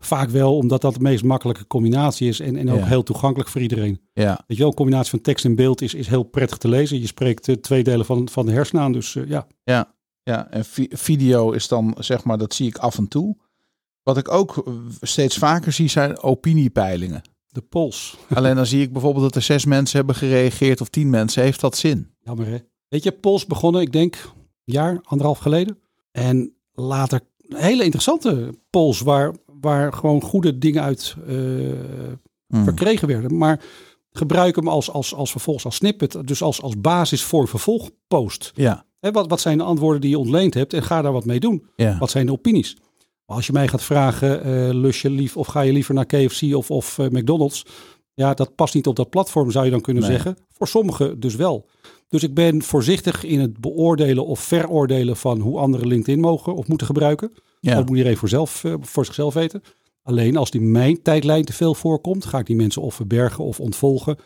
[0.00, 2.84] Vaak wel omdat dat de meest makkelijke combinatie is en, en ook Ja.
[2.86, 4.00] heel toegankelijk voor iedereen.
[4.12, 6.68] Ja, Weet je wel, een combinatie van tekst en beeld is, is heel prettig te
[6.68, 7.00] lezen.
[7.00, 9.46] Je spreekt eh, twee delen van, van de hersenen aan, dus eh, ja.
[9.64, 9.94] ja,
[10.28, 10.50] ja.
[10.50, 13.36] En vi- video is dan, zeg maar, dat zie ik af en toe.
[14.02, 17.22] Wat ik ook eh, steeds vaker zie zijn opiniepeilingen.
[17.48, 18.16] De pols.
[18.34, 21.42] Alleen dan zie ik bijvoorbeeld dat er zes mensen hebben gereageerd of tien mensen.
[21.42, 22.10] Heeft dat zin?
[22.22, 22.58] Jammer hè.
[22.88, 25.78] Weet je, pols begonnen, ik denk, een jaar, anderhalf geleden.
[26.12, 31.36] En later een hele interessante pols waar, waar gewoon goede dingen uit eh,
[32.48, 32.64] Hmm.
[32.64, 33.36] verkregen werden.
[33.36, 33.60] Maar
[34.10, 38.52] gebruik hem als, als, als vervolgens als snippet, dus als, als basis voor vervolgpost.
[38.54, 41.24] Ja, Hè, wat, wat zijn de antwoorden die je ontleend hebt en ga daar wat
[41.24, 41.66] mee doen?
[41.76, 41.98] ja.
[41.98, 42.76] Wat zijn de opinies?
[43.26, 46.06] Maar als je mij gaat vragen, eh lus je lief of ga je liever naar
[46.06, 47.64] KFC of, of eh, McDonald's?
[48.14, 50.12] Ja, dat past niet op dat platform, zou je dan kunnen Nee.
[50.12, 50.36] zeggen.
[50.50, 51.66] Voor sommigen dus wel.
[52.08, 56.66] Dus ik ben voorzichtig in het beoordelen of veroordelen van hoe anderen LinkedIn mogen of
[56.68, 57.32] moeten gebruiken.
[57.60, 57.74] ja.
[57.74, 59.62] Dat moet iedereen voor, zelf, eh, voor zichzelf weten.
[60.02, 63.60] Alleen als die mijn tijdlijn te veel voorkomt, ga ik die mensen of verbergen of
[63.60, 64.16] ontvolgen.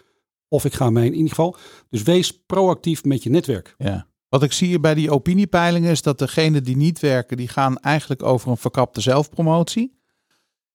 [0.48, 1.56] Of ik ga mij in ieder geval.
[1.90, 3.74] Dus wees proactief met je netwerk.
[3.78, 4.06] Ja.
[4.32, 7.78] Wat ik zie hier bij die opiniepeilingen is dat degenen die niet werken, die gaan
[7.78, 9.98] eigenlijk over een verkapte zelfpromotie.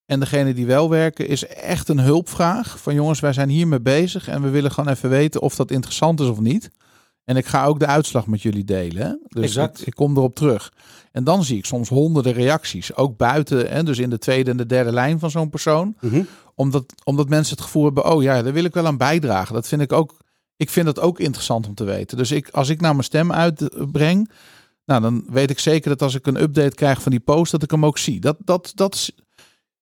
[0.06, 2.80] En degene die wel werken is echt een hulpvraag.
[2.80, 6.20] Van jongens, wij zijn hiermee bezig en we willen gewoon even weten of dat interessant
[6.20, 6.72] is of niet.
[7.24, 9.08] En ik ga ook de uitslag met jullie delen.
[9.08, 9.14] Hè?
[9.28, 9.82] Dus Exact.
[9.82, 10.74] Ik, ik kom erop terug.
[11.12, 12.96] En dan zie ik soms honderden reacties.
[12.96, 15.98] Ook buiten, hè, dus in de tweede en de derde lijn van zo'n persoon.
[16.56, 19.54] Omdat, omdat mensen het gevoel hebben, oh ja, daar wil ik wel aan bijdragen.
[19.54, 20.18] Dat vind ik ook,
[20.58, 22.18] ik vind dat ook interessant om te weten.
[22.18, 24.30] Dus ik, als ik nou mijn stem uitbreng,
[24.86, 27.64] nou, dan weet ik zeker dat als ik een update krijg van die post, dat
[27.64, 28.20] ik hem ook zie.
[28.20, 29.12] Dat, dat, dat is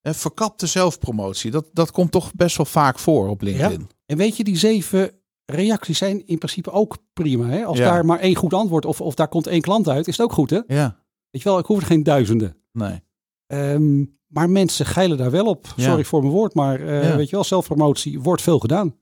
[0.01, 1.51] hè, verkapte zelfpromotie.
[1.51, 3.89] Dat, dat komt toch best wel vaak voor op LinkedIn.
[4.05, 5.11] En weet je, die zeven
[5.45, 7.47] reacties zijn in principe ook prima.
[7.47, 7.65] Hè?
[7.65, 7.85] Als Ja.
[7.91, 10.33] daar maar één goed antwoord of, of daar komt één klant uit, is het ook
[10.33, 10.59] goed hè?
[10.67, 12.57] Ja, Weet je wel, ik hoef er geen duizenden.
[12.71, 13.03] nee.
[13.47, 14.03] Ehm,
[14.35, 15.73] maar mensen geilen daar wel op.
[15.75, 15.83] Ja.
[15.83, 17.15] Sorry voor mijn woord, maar eh, Ja.
[17.15, 18.95] weet je wel, zelfpromotie wordt veel gedaan.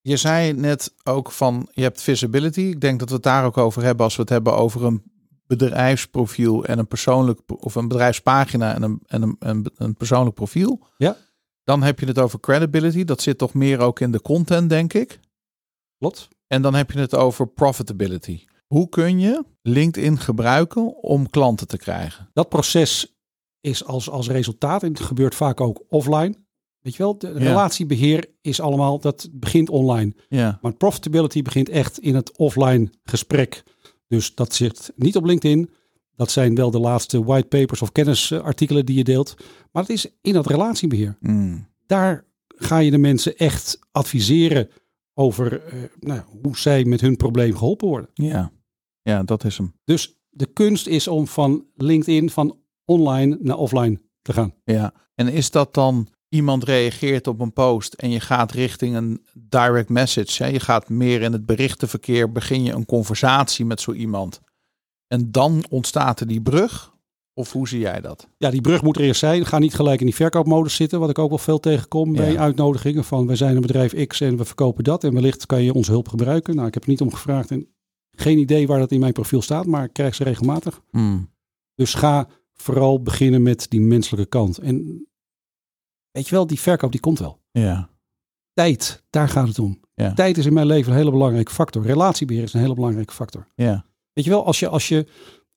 [0.00, 2.60] Je zei net ook van je hebt visibility.
[2.60, 5.02] Ik denk dat we het daar ook over hebben als we het hebben over een
[5.46, 10.86] bedrijfsprofiel en een persoonlijk of een bedrijfspagina en een, en een, een, een persoonlijk profiel.
[10.96, 11.16] Ja.
[11.64, 13.04] Dan heb je het over credibility.
[13.04, 15.20] Dat zit toch meer ook in de content, denk ik.
[15.98, 16.28] Klopt.
[16.46, 18.44] En dan heb je het over profitability.
[18.66, 22.28] Hoe kun je LinkedIn gebruiken om klanten te krijgen?
[22.32, 23.11] Dat proces
[23.62, 26.34] is als, als resultaat, en het gebeurt vaak ook offline.
[26.80, 30.14] Weet je wel, de relatiebeheer is allemaal, dat begint online.
[30.28, 33.62] Ja, Maar profitability begint echt in het offline gesprek.
[34.08, 35.70] Dus dat zit niet op LinkedIn.
[36.16, 39.34] Dat zijn wel de laatste whitepapers of kennisartikelen die je deelt.
[39.72, 41.16] Maar het is in het relatiebeheer.
[41.20, 41.68] Mm.
[41.86, 44.68] Daar ga je de mensen echt adviseren
[45.14, 48.10] over eh, nou, hoe zij met hun probleem geholpen worden.
[48.14, 48.52] ja.
[49.02, 49.74] ja dat is hem.
[49.84, 54.54] Dus de kunst is om van LinkedIn, van online naar offline te gaan.
[54.64, 54.92] Ja.
[55.14, 59.88] En is dat dan iemand reageert op een post en je gaat richting een direct
[59.88, 60.42] message?
[60.42, 60.48] Hè?
[60.48, 64.40] Je gaat meer in het berichtenverkeer, begin je een conversatie met zo iemand.
[65.06, 66.90] En dan ontstaat er die brug?
[67.34, 68.28] Of hoe zie jij dat?
[68.36, 69.46] Ja, die brug moet er eerst zijn.
[69.46, 73.04] Ga niet gelijk in die verkoopmodus zitten, wat ik ook wel veel tegenkom bij uitnodigingen
[73.04, 75.90] van wij zijn een bedrijf X en we verkopen dat en wellicht kan je onze
[75.90, 76.54] hulp gebruiken.
[76.54, 77.68] Nou, ik heb er niet om gevraagd en
[78.10, 80.80] geen idee waar dat in mijn profiel staat, maar ik krijg ze regelmatig.
[80.90, 81.30] Hmm.
[81.74, 82.28] Dus ga
[82.62, 84.58] vooral beginnen met die menselijke kant.
[84.58, 85.06] En
[86.10, 87.40] weet je wel, die verkoop die komt wel.
[87.50, 87.90] Ja.
[88.52, 89.80] Tijd, daar gaat het om.
[89.94, 90.12] Ja.
[90.12, 91.82] Tijd is in mijn leven een hele belangrijke factor.
[91.82, 93.48] Relatiebeheer is een hele belangrijke factor.
[93.54, 93.86] Ja.
[94.12, 95.06] Weet je wel, als je, als je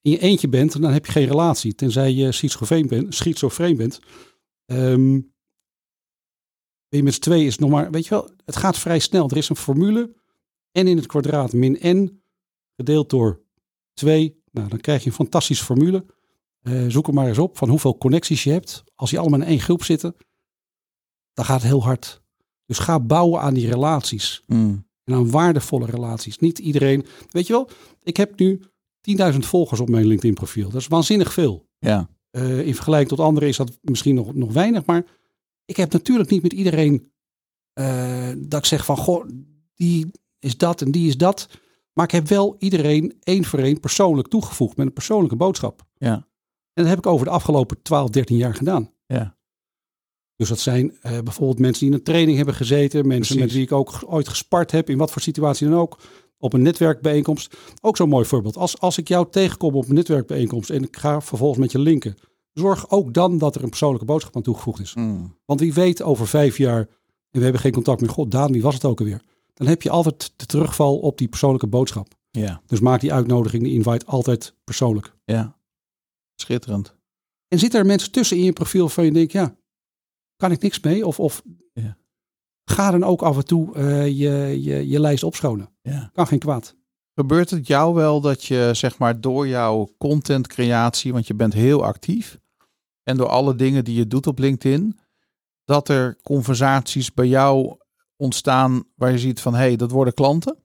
[0.01, 1.75] in je eentje bent, dan heb je geen relatie.
[1.75, 3.15] Tenzij je schizofreen bent.
[3.15, 3.99] Schizofreen bent.
[4.65, 5.33] Ben
[6.89, 9.29] je met z'n twee is nog maar, weet je wel, het gaat vrij snel.
[9.29, 10.15] Er is een formule.
[10.79, 12.21] n in het kwadraat min n
[12.75, 13.41] gedeeld door
[13.93, 14.41] 2.
[14.51, 16.05] Nou, dan krijg je een fantastische formule.
[16.65, 18.83] Eh, zoek er maar eens op van hoeveel connecties je hebt.
[18.95, 20.15] Als die allemaal in één groep zitten,
[21.33, 22.21] dan gaat het heel hard.
[22.65, 24.43] Dus ga bouwen aan die relaties.
[24.45, 24.87] Hmm.
[25.03, 26.37] En aan waardevolle relaties.
[26.37, 27.05] Niet iedereen.
[27.29, 27.69] Weet je wel,
[28.03, 28.61] ik heb nu
[29.33, 30.69] 10.000 volgers op mijn LinkedIn profiel.
[30.69, 31.67] Dat is waanzinnig veel.
[31.79, 32.09] Ja.
[32.29, 34.85] Eh, in vergelijking tot anderen is dat misschien nog, nog weinig.
[34.85, 35.05] Maar
[35.65, 37.11] ik heb natuurlijk niet met iedereen
[37.73, 39.25] eh, dat ik zeg van goh,
[39.73, 41.47] die is dat en die is dat.
[41.93, 45.85] Maar ik heb wel iedereen één voor één persoonlijk toegevoegd met een persoonlijke boodschap.
[45.97, 46.27] Ja.
[46.75, 48.91] En dat heb ik over de afgelopen 12, 13 jaar gedaan.
[49.05, 49.35] Ja.
[50.35, 53.07] Dus dat zijn eh, bijvoorbeeld mensen die in een training hebben gezeten.
[53.07, 53.41] Mensen Precies.
[53.41, 54.89] met wie ik ook ooit gespart heb.
[54.89, 55.99] In wat voor situatie dan ook.
[56.37, 57.57] Op een netwerkbijeenkomst.
[57.81, 58.57] Ook zo'n mooi voorbeeld.
[58.57, 60.69] Als, als ik jou tegenkom op een netwerkbijeenkomst.
[60.69, 62.15] En ik ga vervolgens met je linken.
[62.53, 64.93] Zorg ook dan dat er een persoonlijke boodschap aan toegevoegd is.
[64.93, 65.37] Hmm.
[65.45, 66.79] Want wie weet over vijf jaar.
[66.79, 68.09] En we hebben geen contact meer.
[68.09, 69.21] God, Daan, wie was het ook alweer?
[69.53, 72.07] Dan heb je altijd de terugval op die persoonlijke boodschap.
[72.31, 72.61] Ja.
[72.65, 75.13] Dus maak die uitnodiging, die invite altijd persoonlijk.
[75.25, 75.54] Ja.
[76.35, 76.95] Schitterend.
[77.47, 79.55] En zitten er mensen tussen in je profiel waarvan je denkt, ja,
[80.35, 81.05] kan ik niks mee?
[81.07, 81.41] Of, of
[81.73, 81.97] Ja.
[82.65, 85.69] ga dan ook af en toe eh, je, je, je lijst opschonen.
[85.81, 86.09] Ja.
[86.13, 86.75] Kan geen kwaad.
[87.13, 91.83] Gebeurt het jou wel dat je zeg maar door jouw contentcreatie, want je bent heel
[91.83, 92.39] actief,
[93.03, 94.99] en door alle dingen die je doet op LinkedIn,
[95.65, 97.77] dat er conversaties bij jou
[98.15, 100.57] ontstaan waar je ziet van hé, hey, dat worden klanten?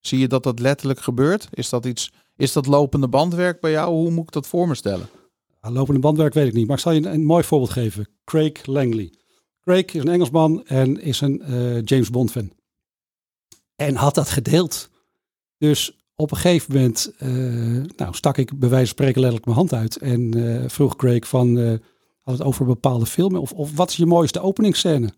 [0.00, 1.48] Zie je dat dat letterlijk gebeurt?
[1.50, 3.90] Is dat iets, is dat lopende bandwerk bij jou?
[3.94, 5.08] Hoe moet ik dat voor me stellen?
[5.60, 8.08] Ah, Lopende bandwerk weet ik niet, maar ik zal je een, een mooi voorbeeld geven.
[8.24, 9.12] Craig Langley.
[9.60, 12.52] Craig is een Engelsman en is een eh, James Bond fan.
[13.76, 14.90] En had dat gedeeld.
[15.58, 17.28] Dus op een gegeven moment eh,
[17.96, 19.96] nou, stak ik bij wijze van spreken letterlijk mijn hand uit.
[19.96, 21.74] En eh, vroeg Craig van, eh,
[22.20, 23.40] had het over bepaalde filmen?
[23.40, 25.14] Of, of wat is je mooiste openingsscène?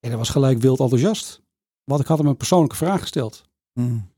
[0.00, 1.42] En hij was gelijk wild enthousiast.
[1.84, 3.44] Want ik had hem een persoonlijke vraag gesteld.
[3.72, 4.11] Hmm.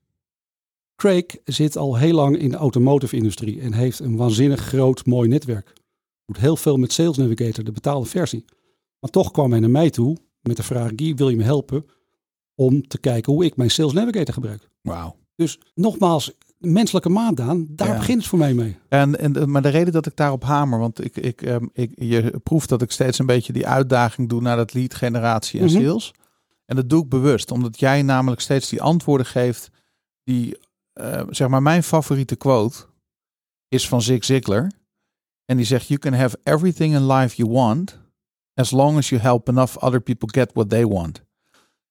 [0.97, 5.29] Craig zit al heel lang in de automotive industrie en heeft een waanzinnig groot, mooi
[5.29, 5.73] netwerk.
[6.27, 8.45] Doet heel veel met Sales Navigator, de betaalde versie.
[9.01, 11.85] Maar toch kwam hij naar mij toe met de vraag, Guy, wil je me helpen?
[12.57, 14.69] om te kijken hoe ik mijn Sales Navigator gebruik.
[14.83, 15.17] Wauw.
[15.37, 17.97] Dus nogmaals, menselijke maat aan, daar Ja.
[17.97, 18.77] begint het voor mij mee.
[18.89, 22.41] En, en, maar de reden dat ik daarop hamer, want ik, ik, ehm, ik, je
[22.43, 25.75] proeft dat ik steeds een beetje die uitdaging doe naar dat lead generatie en Mhm.
[25.75, 26.13] sales.
[26.67, 29.71] En dat doe ik bewust, omdat jij namelijk steeds die antwoorden geeft
[30.25, 30.57] die,
[30.95, 32.77] eh, zeg maar, mijn favoriete quote
[33.69, 34.71] is van Zig Ziglar.
[35.45, 37.99] En die zegt, you can have everything in life you want,
[38.55, 41.23] as long as you help enough other people get what they want.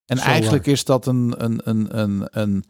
[0.06, 0.74] En Zo eigenlijk waar.
[0.74, 2.64] is dat een, een, een, een, een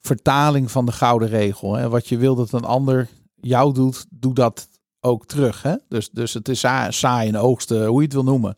[0.00, 1.74] vertaling van de gouden regel.
[1.74, 1.88] Hè?
[1.88, 4.68] Wat je wil dat een ander jou doet, doe dat
[5.00, 5.62] ook terug.
[5.62, 5.74] Hè?
[5.88, 8.56] Dus, dus het is sa- saai en oogsten, hoe je het wil noemen.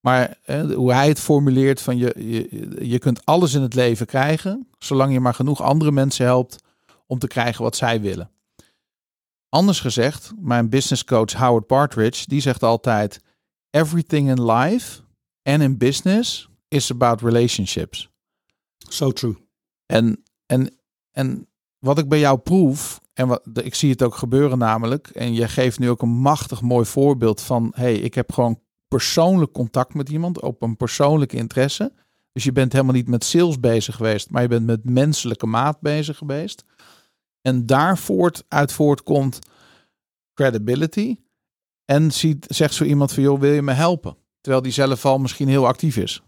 [0.00, 4.06] Maar hè, hoe hij het formuleert van je, je, je kunt alles in het leven
[4.06, 6.56] krijgen, zolang je maar genoeg andere mensen helpt
[7.06, 8.30] om te krijgen wat zij willen.
[9.48, 13.20] Anders gezegd, mijn business coach Howard Partridge, die zegt altijd,
[13.70, 15.00] everything in life
[15.42, 18.08] and in business is about relationships.
[18.78, 19.36] So true.
[19.86, 20.78] En, en,
[21.10, 21.48] en
[21.78, 25.48] wat ik bij jou proef, en wat, ik zie het ook gebeuren namelijk, en je
[25.48, 28.60] geeft nu ook een machtig mooi voorbeeld van, hey, ik heb gewoon
[28.90, 31.92] persoonlijk contact met iemand op een persoonlijke interesse.
[32.32, 35.80] Dus je bent helemaal niet met sales bezig geweest, maar je bent met menselijke maat
[35.80, 36.64] bezig geweest.
[37.42, 39.38] En daar voort, uit voortkomt
[40.34, 41.16] credibility.
[41.84, 44.16] En ziet, zegt zo iemand van, joh, wil je me helpen?
[44.40, 46.22] Terwijl die zelf al misschien heel actief is.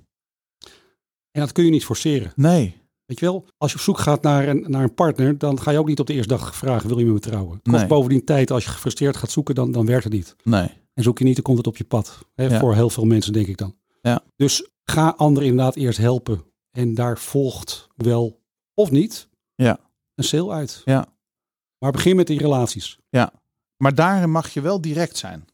[1.31, 2.33] En dat kun je niet forceren.
[2.37, 5.61] Nee, Weet je wel, als je op zoek gaat naar een, naar een partner, dan
[5.61, 7.63] ga je ook niet op de eerste dag vragen, wil je me trouwen?
[7.63, 7.87] Kost Nee.
[7.87, 10.37] bovendien tijd, als je gefrustreerd gaat zoeken, dan, dan werkt het niet.
[10.45, 10.81] nee.
[10.95, 12.18] En zoek je niet, dan komt het op je pad.
[12.34, 12.59] Hè, Ja.
[12.59, 13.74] Voor heel veel mensen, denk ik dan.
[14.03, 14.22] Ja.
[14.36, 16.43] Dus ga anderen inderdaad eerst helpen.
[16.70, 18.40] En daar volgt wel,
[18.74, 19.78] of niet, Ja.
[20.14, 20.82] een sale uit.
[20.84, 21.07] Ja.
[21.78, 22.99] Maar begin met die relaties.
[23.76, 25.45] Maar daarin mag je wel direct zijn.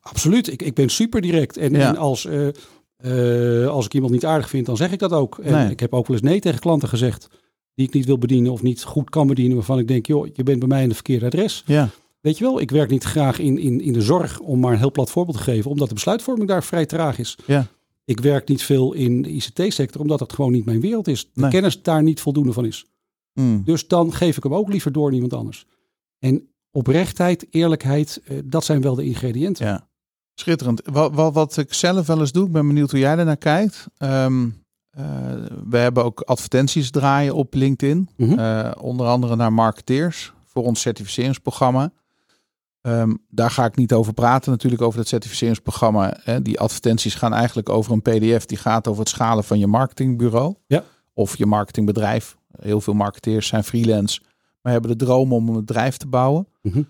[0.00, 0.46] Absoluut.
[0.52, 1.56] Ik, ik ben super direct.
[1.56, 1.88] En, Ja.
[1.88, 2.48] en als, eh,
[2.96, 5.38] eh, als ik iemand niet aardig vind, dan zeg ik dat ook.
[5.38, 5.70] En Nee.
[5.70, 7.28] ik heb ook wel eens nee tegen klanten gezegd
[7.74, 9.56] die ik niet wil bedienen of niet goed kan bedienen.
[9.56, 11.62] Waarvan ik denk, joh, je bent bij mij in het verkeerde adres.
[11.66, 11.88] Ja.
[12.28, 14.78] Weet je wel, ik werk niet graag in, in, in de zorg om maar een
[14.78, 15.70] heel plat voorbeeld te geven.
[15.70, 17.38] Omdat de besluitvorming daar vrij traag is.
[17.46, 17.66] Ja.
[18.04, 21.30] Ik werk niet veel in de ICT-sector omdat het gewoon niet mijn wereld is.
[21.32, 21.50] De Nee.
[21.50, 22.86] kennis daar niet voldoende van is.
[23.32, 23.62] Mm.
[23.64, 25.66] Dus dan geef ik hem ook liever door aan iemand anders.
[26.18, 29.66] En oprechtheid, eerlijkheid, eh, dat zijn wel de ingrediënten.
[29.66, 29.88] Ja.
[30.34, 30.82] Schitterend.
[30.84, 33.86] Wat, wat, wat ik zelf wel eens doe, ik ben benieuwd hoe jij ernaar kijkt.
[33.96, 34.48] Ehm,
[34.90, 35.04] eh,
[35.68, 38.08] we hebben ook advertenties draaien op LinkedIn.
[38.16, 38.38] Mhm.
[38.38, 41.92] Eh, onder andere naar marketeers voor ons certificeringsprogramma.
[42.80, 46.16] Ehm, daar ga ik niet over praten natuurlijk over dat certificeringsprogramma.
[46.22, 46.42] Hè.
[46.42, 50.54] Die advertenties gaan eigenlijk over een pdf die gaat over het schalen van je marketingbureau.
[50.66, 50.84] Ja.
[51.12, 52.36] Of je marketingbedrijf.
[52.60, 54.20] Heel veel marketeers zijn freelance,
[54.62, 56.48] maar hebben de droom om een bedrijf te bouwen.
[56.62, 56.82] Mhm.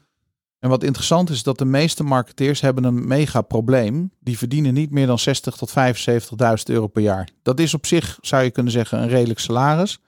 [0.58, 4.10] En wat interessant is dat de meeste marketeers hebben een mega probleem.
[4.20, 7.28] Die verdienen niet meer dan 60 tot 75.000 euro per jaar.
[7.42, 9.98] Dat is op zich, zou je kunnen zeggen, een redelijk salaris.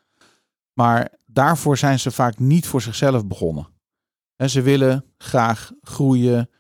[0.72, 3.68] Maar daarvoor zijn ze vaak niet voor zichzelf begonnen.
[4.41, 6.51] En ze willen graag groeien.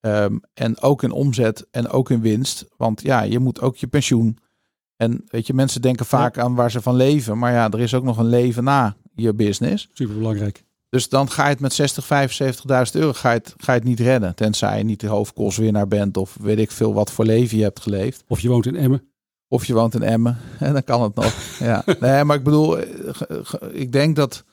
[0.00, 2.66] ehm, en ook in omzet en ook in winst.
[2.76, 4.38] Want ja, je moet ook je pensioen.
[4.96, 7.38] En weet je, mensen denken vaak aan waar ze van leven.
[7.38, 9.88] Maar ja, er is ook nog een leven na je business.
[9.92, 10.64] Super belangrijk.
[10.88, 13.88] Dus dan ga je het met 60, 75.000 euro ga je het, ga je het
[13.88, 14.34] niet redden.
[14.34, 17.80] Tenzij je niet de hoofdkostwinnaar bent of weet ik veel wat voor leven je hebt
[17.80, 18.24] geleefd.
[18.28, 19.08] Of je woont in Emmen.
[19.48, 21.34] Of je woont in Emmen en dan kan het nog.
[21.58, 21.84] ja.
[22.00, 24.44] Nee, maar ik bedoel, eh, ik denk dat...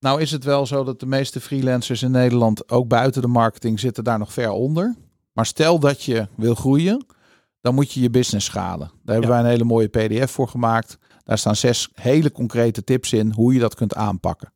[0.00, 3.80] Nou is het wel zo dat de meeste freelancers in Nederland, ook buiten de marketing,
[3.80, 4.96] zitten daar nog ver onder.
[5.32, 7.06] Maar stel dat je wil groeien,
[7.60, 8.90] dan moet je je business schalen.
[9.02, 10.98] Daar hebben wij een hele mooie pdf voor gemaakt.
[11.24, 14.52] Daar staan zes hele concrete tips in hoe je dat kunt aanpakken.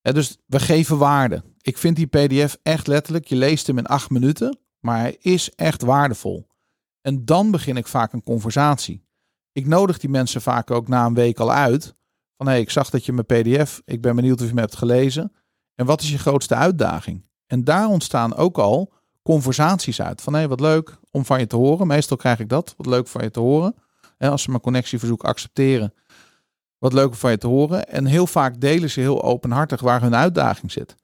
[0.00, 1.42] Ja, dus we geven waarde.
[1.60, 5.50] Ik vind die pdf echt letterlijk, je leest hem in acht minuten, maar hij is
[5.54, 6.46] echt waardevol.
[7.00, 9.04] En dan begin ik vaak een conversatie.
[9.52, 11.94] Ik nodig die mensen vaak ook na een week al uit.
[12.40, 14.60] Van hé, hey, ik zag dat je mijn pdf, ik ben benieuwd of je me
[14.60, 15.32] hebt gelezen.
[15.74, 17.24] En wat is je grootste uitdaging?
[17.46, 20.20] En daar ontstaan ook al conversaties uit.
[20.20, 21.86] Van hé, hey, wat leuk om van je te horen.
[21.86, 23.74] Meestal krijg ik dat, wat leuk van je te horen.
[24.18, 25.94] En als ze mijn connectieverzoek accepteren,
[26.78, 27.88] wat leuk om van je te horen.
[27.88, 30.94] En heel vaak delen ze heel openhartig waar hun uitdaging zit.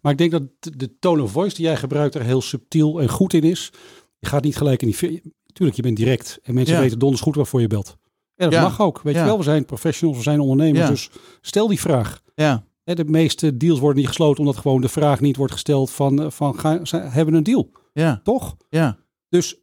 [0.00, 3.08] Maar ik denk dat de tone of voice die jij gebruikt er heel subtiel en
[3.08, 3.72] goed in is.
[4.18, 5.22] Je gaat niet gelijk in die...
[5.52, 6.38] Tuurlijk, je bent direct.
[6.42, 6.80] En mensen Ja.
[6.80, 7.96] weten donders goed waarvoor je belt.
[8.36, 8.62] En dat Ja.
[8.62, 9.00] mag ook.
[9.02, 9.20] Weet Ja.
[9.20, 10.80] je wel, we zijn professionals, we zijn ondernemers.
[10.84, 10.88] Ja.
[10.90, 11.10] Dus
[11.40, 12.20] stel die vraag.
[12.34, 16.22] Ja, De meeste deals worden niet gesloten omdat gewoon de vraag niet wordt gesteld van,
[16.22, 17.70] eh, van gaan, hebben een deal?
[17.92, 18.56] ja, Toch?
[18.68, 18.96] ja.
[19.28, 19.56] Dus,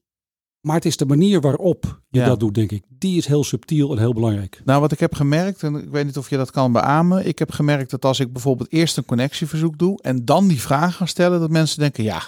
[0.61, 2.25] maar het is de manier waarop je Ja.
[2.25, 2.83] dat doet, denk ik.
[2.89, 4.61] Die is heel subtiel en heel belangrijk.
[4.65, 7.27] Nou, wat ik heb gemerkt, en ik weet niet of je dat kan beamen.
[7.27, 10.95] Ik heb gemerkt dat als ik bijvoorbeeld eerst een connectieverzoek doe en dan die vraag
[10.95, 12.21] ga stellen, dat mensen denken, ja,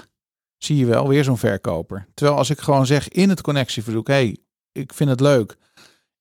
[0.58, 2.08] zie je wel, weer zo'n verkoper.
[2.14, 4.38] Terwijl als ik gewoon zeg in het connectieverzoek, hé, hey,
[4.72, 5.58] ik vind het leuk.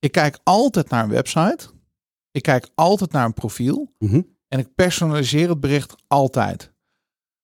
[0.03, 1.68] Ik kijk altijd naar een website.
[2.30, 3.92] Ik kijk altijd naar een profiel.
[3.98, 4.22] Mhm.
[4.48, 6.72] En ik personaliseer het bericht altijd.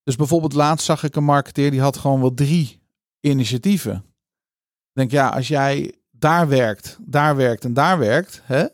[0.02, 2.80] Dus bijvoorbeeld laatst zag ik een marketeer die had gewoon wel drie
[3.20, 3.94] initiatieven.
[3.94, 8.66] Ik denk ja, als jij daar werkt, daar werkt en daar werkt, hè?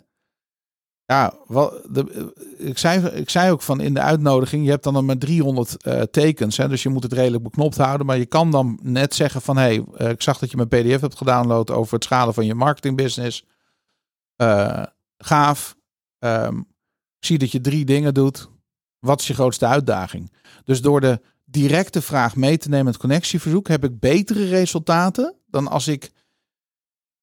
[1.05, 5.05] Ja, wel, de, ik, zei, ik zei ook van in de uitnodiging, je hebt dan
[5.05, 8.07] maar 300 eh, tekens, hè, dus je moet het redelijk beknopt houden.
[8.07, 10.69] Maar je kan dan net zeggen van, hé, hey, eh, ik zag dat je mijn
[10.69, 13.45] pdf hebt gedownload over het schalen van je marketingbusiness.
[14.37, 14.83] Eh
[15.25, 15.77] gaaf.
[16.19, 16.59] Ehm,
[17.19, 18.49] ik zie dat je drie dingen doet.
[18.99, 20.33] Wat is je grootste uitdaging?
[20.65, 25.69] Dus door de directe vraag mee te nemen met connectieverzoek heb ik betere resultaten dan
[25.69, 26.11] als ik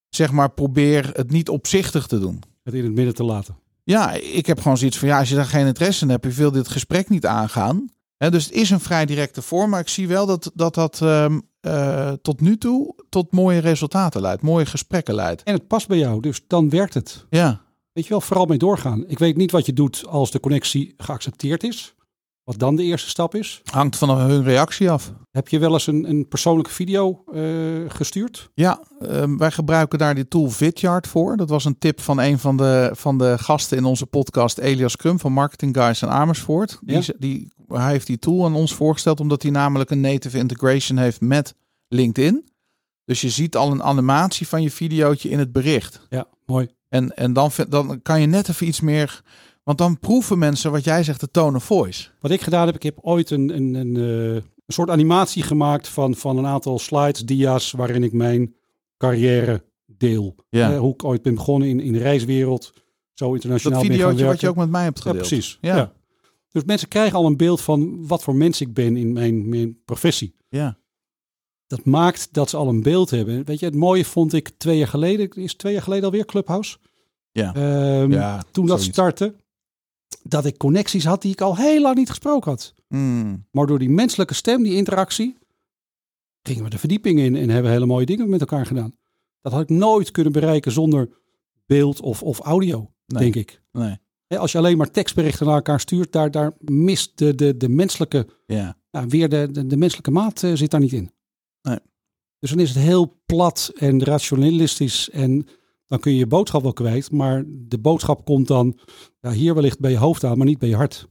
[0.09, 2.43] zeg maar probeer het niet opzichtig te doen.
[2.63, 3.57] Het in het midden te laten.
[3.83, 6.31] Ja, ik heb gewoon zoiets van ja, als je daar geen interesse in hebt, je
[6.31, 7.89] wil dit gesprek niet aangaan.
[8.17, 11.39] Dus het is een vrij directe vorm, maar ik zie wel dat dat, dat ehm,
[11.61, 15.43] eh, tot nu toe tot mooie resultaten leidt, mooie gesprekken leidt.
[15.43, 17.25] En het past bij jou, dus dan werkt het.
[17.29, 17.61] Ja,
[17.93, 19.03] Weet je wel, vooral mee doorgaan.
[19.07, 21.95] Ik weet niet wat je doet als de connectie geaccepteerd is.
[22.43, 23.61] Wat dan de eerste stap is.
[23.71, 25.13] hangt van hun reactie af.
[25.31, 27.41] Heb je wel eens een, een persoonlijke video eh,
[27.87, 28.49] gestuurd?
[28.53, 31.37] Ja, ehm, wij gebruiken daar die tool Vidyard voor.
[31.37, 34.95] Dat was een tip van een van de, van de gasten in onze podcast, Elias
[34.95, 36.79] Krum van Marketing Guys en Amersfoort.
[36.81, 37.13] Die, Ja.
[37.17, 41.21] die, hij heeft die tool aan ons voorgesteld omdat hij namelijk een native integration heeft
[41.21, 41.55] met
[41.87, 42.49] LinkedIn.
[43.05, 46.05] Dus je ziet al een animatie van je videootje in het bericht.
[46.09, 46.67] Ja, mooi.
[46.89, 49.21] En, en dan, dan kan je net even iets meer...
[49.63, 52.09] Want dan proeven mensen wat jij zegt, de tone of voice.
[52.19, 55.87] Wat ik gedaan heb, ik heb ooit een, een, een, eh, een soort animatie gemaakt
[55.87, 58.55] van, van een aantal slides, dia's, waarin ik mijn
[58.97, 60.35] carrière deel.
[60.49, 60.71] Ja.
[60.71, 62.73] Eh, hoe ik ooit ben begonnen in, in de reiswereld,
[63.13, 65.27] zo internationaal Dat videootje wat je ook met mij hebt Ja, gedeeld.
[65.27, 65.57] precies.
[65.61, 65.75] Ja.
[65.75, 65.93] Ja.
[66.51, 69.83] Dus mensen krijgen al een beeld van wat voor mens ik ben in mijn, mijn
[69.85, 70.35] professie.
[70.49, 70.79] Ja.
[71.67, 73.45] Dat maakt dat ze al een beeld hebben.
[73.45, 76.77] Weet je, het mooie vond ik twee jaar geleden, is twee jaar geleden alweer Clubhouse.
[77.31, 77.53] Ja.
[77.55, 78.97] Ehm, Ja, toen dat zoiets.
[78.97, 79.35] startte,
[80.23, 82.73] dat ik connecties had die ik al heel lang niet gesproken had.
[82.87, 83.47] Mm.
[83.51, 85.37] Maar door die menselijke stem, die interactie,
[86.41, 88.95] gingen we de verdieping in en hebben hele mooie dingen met elkaar gedaan.
[89.41, 91.09] Dat had ik nooit kunnen bereiken zonder
[91.65, 93.21] beeld of, of audio, Nee.
[93.31, 93.61] denk ik.
[93.71, 93.97] Nee.
[94.31, 97.69] Hè, Als je alleen maar tekstberichten naar elkaar stuurt, daar, daar mist de, de, de
[97.69, 98.77] menselijke, Ja.
[98.91, 101.11] nou, weer de, de, de menselijke maat eh, zit daar niet in.
[101.61, 101.79] Nee.
[102.39, 105.47] Dus dan is het heel plat en rationalistisch en
[105.87, 107.11] dan kun je je boodschap wel kwijt.
[107.11, 108.79] Maar de boodschap komt dan
[109.19, 111.07] ja, hier wellicht bij je hoofd aan, maar niet bij je hart.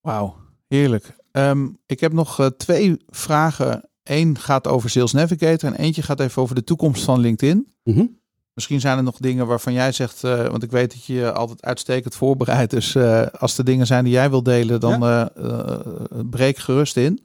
[0.00, 0.36] Wauw,
[0.68, 1.16] heerlijk.
[1.30, 3.88] Ehm, ik heb nog eh, twee vragen.
[4.02, 7.72] Eén gaat over Sales Navigator en eentje gaat even over de toekomst van LinkedIn.
[7.84, 8.06] Mhm.
[8.54, 11.32] Misschien zijn er nog dingen waarvan jij zegt, eh, want ik weet dat je je
[11.32, 12.70] altijd uitstekend voorbereidt.
[12.70, 15.26] Dus eh, als er dingen zijn die jij wil delen, dan eh,
[16.30, 17.20] breek gerust in.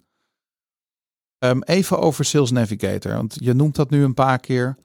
[1.38, 4.78] Ehm, even over Sales Navigator, want je noemt dat nu een paar keer.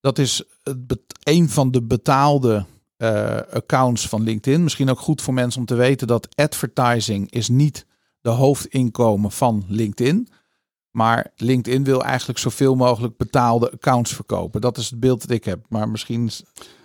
[0.00, 2.66] Dat is het een van de betaalde
[3.52, 4.62] accounts van LinkedIn.
[4.62, 7.86] Misschien ook goed voor mensen om te weten dat advertising is niet
[8.20, 10.28] de hoofdinkomen van LinkedIn.
[10.92, 14.60] Maar LinkedIn wil eigenlijk zoveel mogelijk betaalde accounts verkopen.
[14.60, 15.66] Dat is het beeld dat ik heb.
[15.68, 16.30] Maar misschien.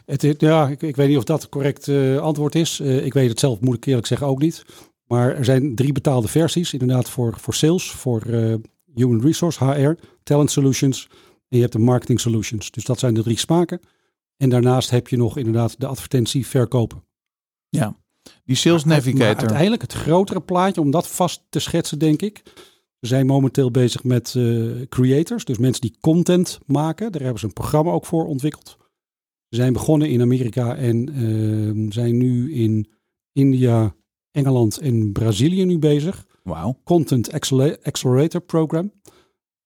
[0.06, 2.80] Het, is- ja, ik, ik weet niet of dat het correct eh, antwoord is.
[2.80, 4.66] Eh, ik weet het zelf, moet ik eerlijk zeggen, ook niet.
[5.08, 6.74] Maar er zijn drie betaalde versies.
[6.74, 8.54] Inderdaad voor, voor sales, voor eh,
[8.94, 9.92] human resource, HR,
[10.24, 11.08] talent solutions.
[11.50, 12.72] En je hebt de marketing solutions.
[12.72, 13.80] Dus dat zijn de drie smaken.
[14.38, 17.04] En daarnaast heb je nog inderdaad de advertentie verkopen.
[17.70, 17.96] Ja,
[18.44, 19.38] die Sales Maar Navigator.
[19.40, 22.44] uiteindelijk het grotere plaatje, om dat vast te schetsen, denk ik.
[23.00, 27.12] We zijn momenteel bezig met eh, creators, dus mensen die content maken.
[27.12, 28.78] Daar hebben ze een programma ook voor ontwikkeld.
[29.50, 32.92] Ze zijn begonnen in Amerika en eh, zijn nu in
[33.32, 33.96] India,
[34.32, 36.26] Engeland en Brazilië nu bezig.
[36.44, 36.80] Wauw.
[36.84, 38.92] Content Accele- Accelerator Program.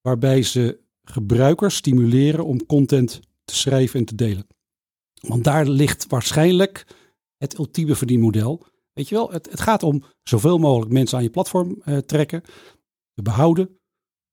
[0.01, 4.47] Waarbij ze gebruikers stimuleren om content te schrijven en te delen.
[5.27, 6.88] Want daar ligt waarschijnlijk
[7.38, 8.65] het ultieme verdienmodel.
[8.93, 12.43] Weet je wel, het, het gaat om zoveel mogelijk mensen aan je platform eh, trekken,
[13.14, 13.80] te behouden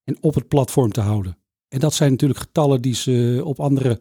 [0.04, 1.38] en op het platform te houden.
[1.68, 4.00] En dat zijn natuurlijk getallen die ze op andere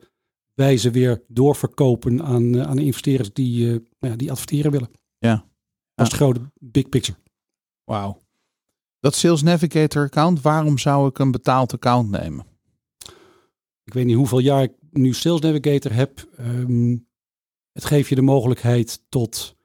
[0.54, 4.90] wijze weer doorverkopen aan, eh, aan de investeerders die, eh, ja, die adverteren willen.
[5.18, 5.50] Ja.
[5.94, 7.18] Dat is de grote big picture.
[7.84, 8.22] Wauw.
[9.00, 12.46] Dat Sales Navigator account, waarom zou ik een betaald account nemen?
[13.84, 16.28] Ik weet niet hoeveel jaar ik nu Sales Navigator heb.
[16.38, 16.98] Ehm,
[17.72, 19.57] het geeft je de mogelijkheid tot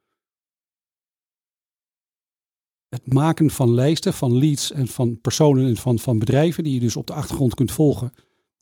[2.93, 6.81] het maken van lijsten, van leads en van personen en van, van bedrijven die je
[6.81, 8.13] dus op de achtergrond kunt volgen.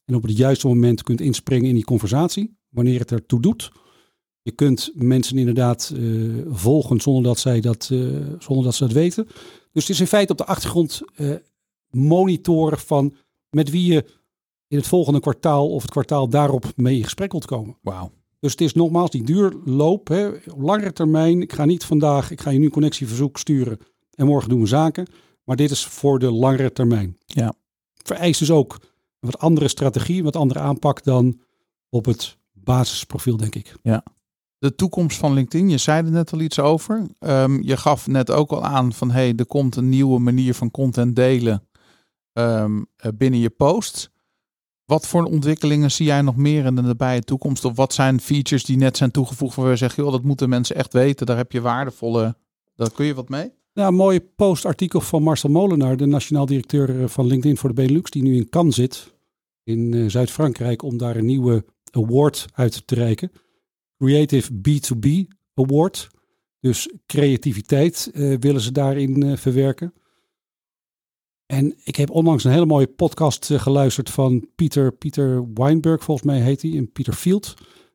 [0.05, 3.73] En op het juiste moment kunt inspringen in die conversatie, wanneer het ertoe doet.
[4.43, 6.03] Je kunt mensen inderdaad eh,
[6.47, 7.99] volgen zonder dat, zij dat, eh,
[8.39, 9.25] zonder dat ze dat weten.
[9.73, 11.35] Dus het is in feite op de achtergrond eh,
[11.91, 13.15] monitoren van
[13.49, 14.05] met wie je
[14.69, 17.77] in het volgende kwartaal of het kwartaal daarop mee in gesprek wilt komen.
[17.83, 18.11] Wauw.
[18.41, 21.43] Dus het is nogmaals die duurloop, hè, op langere termijn.
[21.43, 23.79] Ik ga niet vandaag, ik ga je nu een connectieverzoek sturen
[24.21, 25.07] en morgen doen we zaken.
[25.45, 27.17] Maar dit is voor de langere termijn.
[27.27, 27.55] Ja.
[27.95, 31.41] Vereist dus ook een wat andere strategie, een wat andere aanpak dan
[31.89, 33.75] op het basisprofiel, denk ik.
[34.59, 37.07] De toekomst van LinkedIn, je zei er net al iets over.
[37.19, 40.71] Ehm, je gaf net ook al aan van hey, er komt een nieuwe manier van
[40.71, 41.69] content delen
[42.33, 44.11] ehm, eh, binnen je post.
[44.85, 47.65] Wat voor ontwikkelingen zie jij nog meer in de nabije toekomst?
[47.65, 50.77] Of wat zijn features die net zijn toegevoegd waar we zeggen, joh, dat moeten mensen
[50.77, 51.27] echt weten.
[51.27, 52.37] Daar heb je waardevolle,
[52.75, 53.59] daar kun je wat mee?
[53.73, 57.75] Nou, een mooie postartikel van Marcel Molenaar, de nationaal directeur eh, van LinkedIn voor de
[57.75, 59.15] Benelux, die nu in Cannes zit,
[59.63, 63.33] in eh, Zuid-Frankrijk, om daar een nieuwe award uit te reiken.
[63.99, 66.09] Creative B2B Award.
[66.61, 69.95] Dus creativiteit eh, willen ze daarin verwerken.
[71.47, 76.41] En ik heb onlangs een hele mooie podcast geluisterd van Pieter, Pieter Weinberg, volgens mij
[76.41, 77.55] heet hij, en Pieter Field.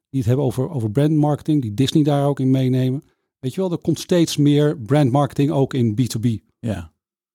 [0.10, 3.04] Die het hebben over, over brandmarketing, die Disney daar ook in meenemen.
[3.40, 6.28] Weet je wel, er komt steeds meer brandmarketing ook in B2B.
[6.60, 6.94] Ja.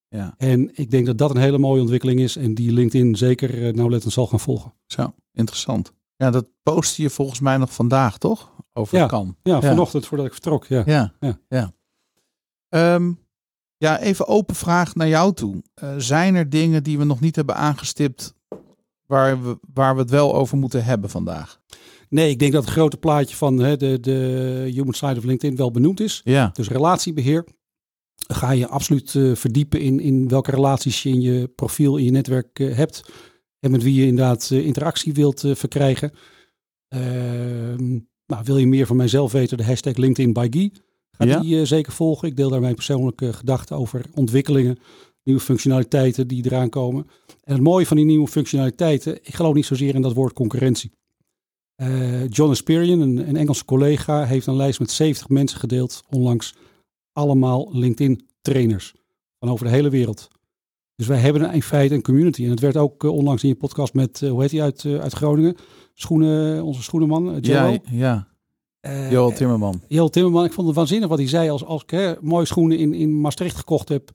[0.09, 3.67] Ja, En ik denk dat dat een hele mooie ontwikkeling is en die LinkedIn zeker
[3.67, 4.73] eh, nauwlettend zal gaan volgen.
[4.87, 5.93] zo, interessant.
[6.17, 8.53] Ja, dat post je volgens mij nog vandaag, toch?
[8.73, 9.07] Over Ja.
[9.07, 9.37] kan.
[9.43, 10.67] Ja, vanochtend voordat ik vertrok.
[10.67, 10.83] Ja.
[10.87, 11.39] Ja, Ja.
[11.49, 11.73] ja.
[12.69, 13.13] Ehm,
[13.77, 15.63] ja, even open vraag naar jou toe.
[15.75, 18.35] Eh, zijn er dingen die we nog niet hebben aangestipt
[19.07, 21.61] waar we, waar we het wel over moeten hebben vandaag?
[22.11, 25.57] Nee, ik denk dat het grote plaatje van hè, de, de human side of LinkedIn
[25.57, 26.21] wel benoemd is.
[26.25, 27.45] Ja, Dus relatiebeheer.
[28.29, 32.11] Ga je absoluut eh, verdiepen in, in welke relaties je in je profiel, in je
[32.11, 33.11] netwerk eh, hebt.
[33.61, 36.13] En met wie je inderdaad eh, interactie wilt verkrijgen.
[36.89, 40.73] Ehm, nou, wil je meer van mijzelf weten, de hashtag LinkedIn by Guy.
[41.11, 41.41] Ga Ja.
[41.41, 42.29] die zeker volgen.
[42.29, 44.79] Ik deel daar mijn persoonlijke gedachten over ontwikkelingen,
[45.25, 47.07] nieuwe functionaliteiten die eraan komen.
[47.45, 50.93] En het mooie van die nieuwe functionaliteiten, ik geloof niet zozeer in dat woord concurrentie.
[51.81, 56.55] Eh, John Esperian, een, een Engelse collega, heeft een lijst met 70 mensen gedeeld onlangs.
[57.13, 58.95] Allemaal LinkedIn trainers
[59.39, 60.29] van over de hele wereld.
[60.97, 62.45] Dus wij hebben in feite een community.
[62.45, 64.85] En het werd ook eh, onlangs in je podcast met, eh, hoe heet hij uit,
[64.85, 65.57] uit Groningen?
[65.95, 68.29] Schoenen, onze schoenenman, uh, ja, ja.
[69.11, 69.83] Joel Timmerman.
[69.89, 71.51] Joel Timmerman, ik vond het waanzinnig wat hij zei.
[71.51, 74.11] Als, als ik hè, mooie schoenen in, in Maastricht gekocht heb,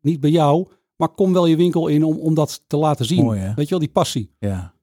[0.00, 3.24] niet bij jou, maar kom wel je winkel in om, om dat te laten zien.
[3.24, 3.40] Mooi?
[3.40, 4.30] Weet je wel, die passie.
[4.38, 4.76] Ja.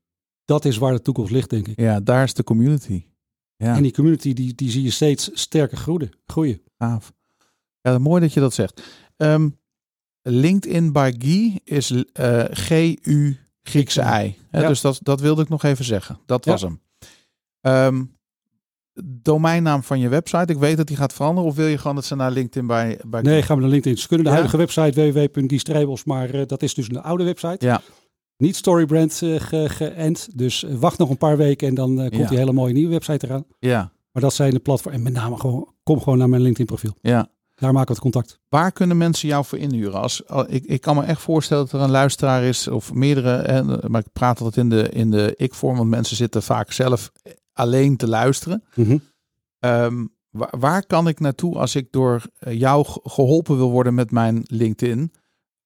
[0.46, 1.80] Dat is waar de toekomst ligt, denk ik.
[1.80, 3.06] ja, daar is de community.
[3.56, 6.12] Ja, En die community, die, die zie je steeds sterker groeien.
[6.26, 6.62] groeien.
[6.78, 7.14] gaaf.
[7.82, 8.82] Ja, mooi dat je dat zegt.
[9.18, 9.50] Ehm,
[10.22, 14.38] LinkedIn by Guy is eh, G-U Griekse I.
[14.52, 14.68] Ja.
[14.68, 16.20] Dus dat, dat wilde ik nog even zeggen.
[16.26, 16.52] Dat Ja.
[16.52, 16.82] was hem.
[17.62, 18.04] Ehm,
[19.04, 20.54] domeinnaam van je website.
[20.54, 21.50] Ik weet dat die gaat veranderen.
[21.50, 23.98] Of wil je gewoon dat ze naar LinkedIn by, by Nee, gaan we naar LinkedIn.
[24.02, 24.38] Ze kunnen de Ja.
[24.38, 27.66] huidige website www.giestrijbels, maar eh, dat is dus een oude website.
[27.66, 27.82] Ja.
[28.38, 30.28] Niet Storybrand ge- geënt.
[30.38, 32.28] Dus eh, wacht nog een paar weken en dan eh, komt Ja.
[32.28, 33.46] die hele mooie nieuwe website eraan.
[33.60, 34.98] Ja, Maar dat zijn de platforms.
[34.98, 36.96] En met name gewoon, kom gewoon naar mijn LinkedIn profiel.
[37.02, 37.34] ja.
[37.56, 38.40] Daar maken we het contact.
[38.50, 40.02] Waar kunnen mensen jou voor inhuren?
[40.02, 43.36] Als, al- ik, ik kan me echt voorstellen dat er een luisteraar is of meerdere.
[43.36, 47.12] En, maar ik praat altijd in de, in de ik-vorm, want mensen zitten vaak zelf
[47.54, 48.64] alleen te luisteren.
[49.60, 54.12] Ehm, waar, waar kan ik naartoe als ik door jou ge- geholpen wil worden met
[54.12, 55.12] mijn LinkedIn?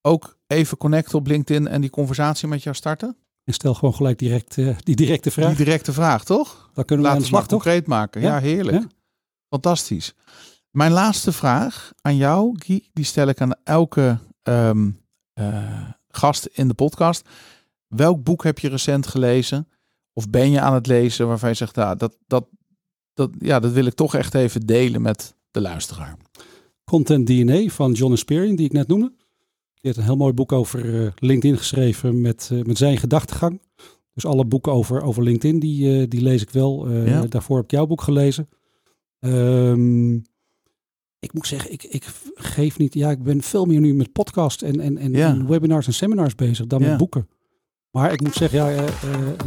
[0.02, 3.16] Ook even connecten op LinkedIn en die conversatie met jou starten?
[3.44, 5.56] En stel gewoon gelijk direct eh, die directe vraag.
[5.56, 6.70] Die directe vraag, toch?
[6.74, 8.20] Dan kunnen we aan Laten we slag, concreet maken.
[8.20, 8.76] Ja, Ja, heerlijk.
[8.82, 8.88] ja.
[9.48, 10.14] Fantastisch.
[10.70, 14.90] Mijn laatste vraag aan jou, Guy, die stel ik aan elke ehm,
[15.32, 17.28] eh, gast in de podcast.
[17.86, 19.68] Welk boek heb je recent gelezen?
[20.12, 22.46] Of ben je aan het lezen waarvan je zegt, nou, dat, dat,
[23.14, 26.16] dat, ja, dat wil ik toch echt even delen met de luisteraar.
[26.84, 29.12] Content DNA van John Esperian, die ik net noemde.
[29.80, 33.60] Die heeft een heel mooi boek over eh, LinkedIn geschreven met, eh, met zijn gedachtegang.
[34.14, 36.90] Dus alle boeken over, over LinkedIn, die, eh, die lees ik wel.
[36.90, 37.26] Ja.
[37.26, 38.48] Daarvoor heb ik jouw boek gelezen.
[39.20, 40.14] Ehm,
[41.18, 42.04] ik moet zeggen, ik, ik
[42.34, 42.94] geef niet...
[42.94, 45.28] Ja, ik ben veel meer nu met podcast en, en, en, Ja.
[45.28, 46.88] en webinars en seminars bezig dan Ja.
[46.88, 47.28] met boeken.
[47.90, 48.84] Maar ik moet zeggen, ja,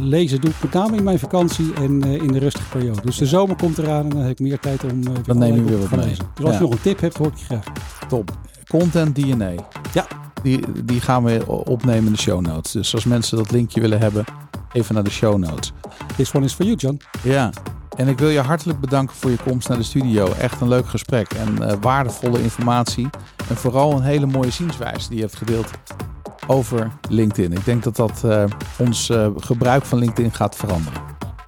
[0.00, 3.00] lezen doe ik met name in mijn vakantie en in de rustige periode.
[3.00, 5.54] Dus de zomer komt eraan en dan heb ik meer tijd om weer Dan neem
[5.54, 6.06] je weer wat te mee.
[6.06, 6.24] lezen.
[6.34, 7.64] Dus als je nog een tip hebt, hoor ik je graag.
[8.08, 8.38] Top.
[8.68, 9.52] Content DNA.
[9.94, 10.06] Ja.
[10.44, 12.72] Die, die gaan we opnemen in de show notes.
[12.72, 14.24] Dus als mensen dat linkje willen hebben,
[14.72, 15.72] even naar de show notes.
[16.16, 17.00] This one is for you, John.
[17.22, 17.50] Ja,
[17.96, 20.32] en ik wil je hartelijk bedanken voor je komst naar de studio.
[20.32, 23.08] Echt een leuk gesprek en eh, waardevolle informatie.
[23.48, 25.70] En vooral een hele mooie zienswijze die je hebt gedeeld
[26.46, 27.52] over LinkedIn.
[27.52, 28.44] Ik denk dat dat eh,
[28.78, 31.00] ons eh, gebruik van LinkedIn gaat veranderen.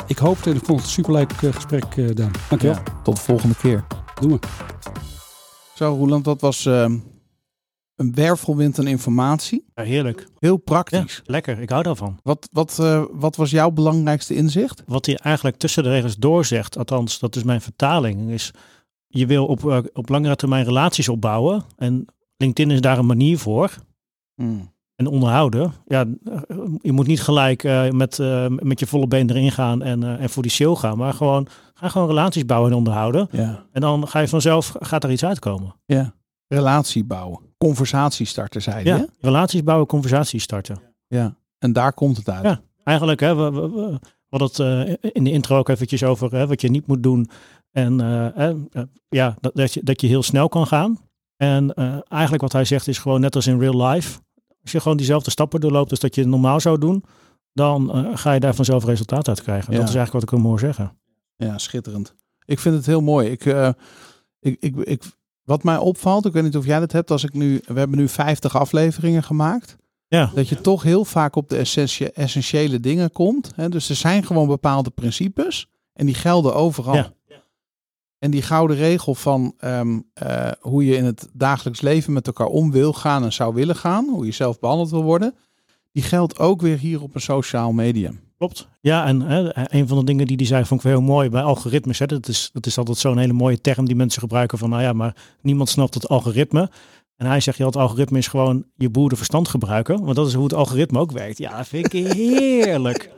[0.07, 2.31] Ik hoop het en ik vond het een superleuk gesprek, eh Daan.
[2.49, 2.77] Dankjewel.
[2.77, 3.85] Ja, tot de volgende keer.
[4.21, 4.39] Doen we.
[5.75, 6.69] Zo, Roland, dat was
[7.97, 9.65] een wervelwind aan informatie.
[9.75, 10.27] Ja, heerlijk.
[10.39, 11.23] Heel Ja, praktisch.
[11.25, 11.61] lekker.
[11.61, 12.19] Ik hou daarvan.
[12.23, 14.83] Wat, wat, eh, wat was jouw belangrijkste inzicht?
[14.87, 18.51] Wat hij eigenlijk tussen de regels doorzegt, althans dat is mijn vertaling, is
[19.07, 21.65] je wil op, eh, op langere termijn relaties opbouwen.
[21.77, 23.71] En LinkedIn is daar een manier voor.
[24.35, 24.75] Hmm.
[24.95, 25.73] En onderhouden.
[25.87, 26.05] Ja,
[26.81, 28.19] je moet niet gelijk eh, met,
[28.63, 30.99] met je volle been erin gaan en, en voor die show gaan.
[30.99, 33.29] Maar gewoon, ga gewoon relaties bouwen en onderhouden.
[33.31, 33.65] Ja.
[33.73, 35.75] En dan ga je vanzelf, gaat er iets uitkomen.
[35.87, 36.15] ja.
[36.49, 37.41] Relatie bouwen.
[37.59, 38.85] Conversatie starten, zei.
[38.85, 40.79] Ja, relaties bouwen, conversaties starten.
[41.07, 41.37] ja.
[41.59, 42.45] En daar komt het uit.
[42.45, 42.61] Ja.
[42.85, 43.99] Eigenlijk, hè, we, we, we
[44.29, 44.59] hadden het
[45.01, 47.31] eh, in de intro ook eventjes over hè, wat je niet moet doen.
[47.71, 48.57] En eh, eh,
[49.09, 50.99] ja, dat, dat, je, dat je heel snel kan gaan.
[51.37, 51.75] En
[52.09, 54.21] eigenlijk wat hij zegt is gewoon net als in real life.
[54.63, 57.05] Als je gewoon diezelfde stappen doorloopt als dat je normaal zou doen,
[57.53, 59.73] dan ga je daar vanzelf resultaat uit krijgen.
[59.73, 59.79] Ja.
[59.79, 60.99] Dat is eigenlijk wat ik hem hoor zeggen.
[61.37, 62.15] Ja, schitterend.
[62.45, 63.29] Ik vind het heel mooi.
[63.31, 63.45] Ik,
[64.41, 65.03] ik, ik, ik,
[65.47, 67.99] wat mij opvalt, ik weet niet of jij dat hebt, als ik nu, we hebben
[67.99, 69.77] nu 50 afleveringen gemaakt,
[70.09, 73.53] Ja, dat je toch heel vaak op de essentie- essentiële dingen komt.
[73.55, 73.69] Hè?
[73.69, 76.95] Dus er zijn gewoon bepaalde principes en die gelden overal.
[76.95, 77.15] Ja.
[78.19, 82.47] En die gouden regel van ehm, eh, hoe je in het dagelijks leven met elkaar
[82.47, 85.35] om wil gaan en zou willen gaan, hoe je zelf behandeld wil worden,
[85.93, 88.21] die geldt ook weer hier op een sociaal medium.
[88.39, 88.69] Klopt.
[88.81, 91.29] Ja, en hè, een van de dingen die hij zei vond ik wel heel mooi
[91.31, 91.99] bij algoritmes.
[91.99, 94.83] Hè, dat, is, dat is altijd zo'n hele mooie term die mensen gebruiken van, nou
[94.83, 96.71] ja, maar niemand snapt het algoritme.
[97.17, 100.05] En hij zegt, ja, het algoritme is gewoon je boerenverstand gebruiken.
[100.05, 101.39] Want dat is hoe het algoritme ook werkt.
[101.39, 103.11] Ja, dat vind ik heerlijk.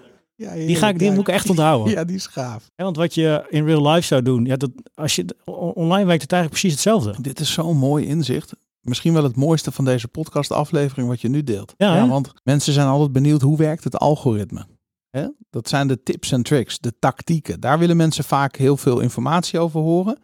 [0.54, 1.92] Die, ga ik, die moet ik echt onthouden.
[1.92, 2.70] Ja, die is gaaf.
[2.76, 6.06] Ja, want wat je in real life zou doen, ja, dat, als je, on- online
[6.06, 7.14] werkt het eigenlijk precies hetzelfde.
[7.22, 8.52] Dit is zo'n mooi inzicht.
[8.80, 11.74] Misschien wel het mooiste van deze podcast aflevering wat je nu deelt.
[11.76, 12.06] Ja, hè?
[12.08, 14.66] want mensen zijn altijd benieuwd hoe werkt het algoritme.
[15.18, 15.28] Hè?
[15.50, 17.60] Dat zijn de tips en tricks, de tactieken.
[17.60, 20.18] Daar willen mensen vaak heel veel informatie over horen.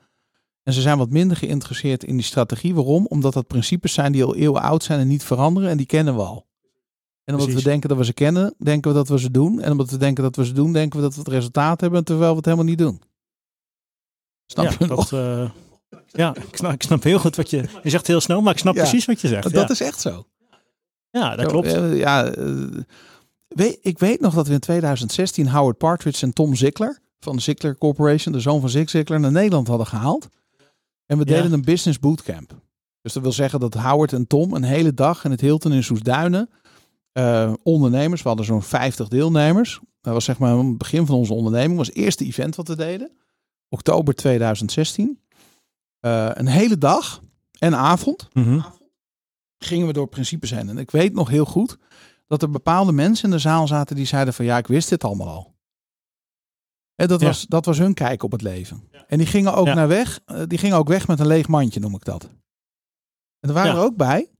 [0.62, 2.74] En ze zijn wat minder geïnteresseerd in die strategie.
[2.74, 3.06] Waarom?
[3.06, 5.70] Omdat dat principes zijn die al eeuwen oud zijn en niet veranderen.
[5.70, 6.46] En die kennen we al.
[7.24, 7.64] En omdat Precies.
[7.64, 9.60] we denken dat we ze kennen, denken we dat we ze doen.
[9.60, 12.04] En omdat we denken dat we ze doen, denken we dat we het resultaat hebben.
[12.04, 13.02] Terwijl we het helemaal niet doen.
[14.46, 15.50] Snap ja, je dat, eh,
[16.06, 17.64] ja ik, snap, ik snap heel goed wat je...
[17.82, 19.42] Je zegt heel snel, maar ik snap Ja, precies wat je zegt.
[19.52, 19.68] Dat ja.
[19.68, 20.26] is echt zo.
[21.10, 21.72] ja, dat klopt.
[21.72, 22.66] eh, ja, eh,
[23.54, 27.42] weet, ik weet nog dat we in 2016 Howard Partridge en Tom Zickler van de
[27.42, 30.28] Zickler Corporation, de zoon van Zig Ziglar, naar Nederland hadden gehaald.
[31.06, 31.34] En we Ja.
[31.36, 32.62] deden een business bootcamp.
[33.00, 35.82] Dus dat wil zeggen dat Howard en Tom een hele dag in het Hilton in
[35.84, 36.50] Soesduinen,
[37.12, 39.80] eh, ondernemers, we hadden zo'n 50 deelnemers.
[40.00, 42.76] Dat was zeg maar het begin van onze onderneming, was het eerste event wat we
[42.76, 43.10] deden.
[43.68, 45.20] Oktober 2016.
[46.00, 47.22] Eh, een hele dag
[47.58, 48.60] en avond Mhm.
[49.58, 50.68] gingen we door principes heen.
[50.68, 51.78] En ik weet nog heel goed
[52.26, 55.04] dat er bepaalde mensen in de zaal zaten die zeiden van ja, ik wist dit
[55.04, 55.54] allemaal al.
[56.94, 57.26] En dat, Ja.
[57.26, 58.88] was, dat was hun kijk op het leven.
[59.06, 59.74] En die gingen ook Ja.
[59.74, 60.20] naar weg.
[60.24, 62.24] eh, Die gingen ook weg met een leeg mandje, noem ik dat.
[63.40, 63.76] En er waren Ja.
[63.78, 64.30] er ook bij.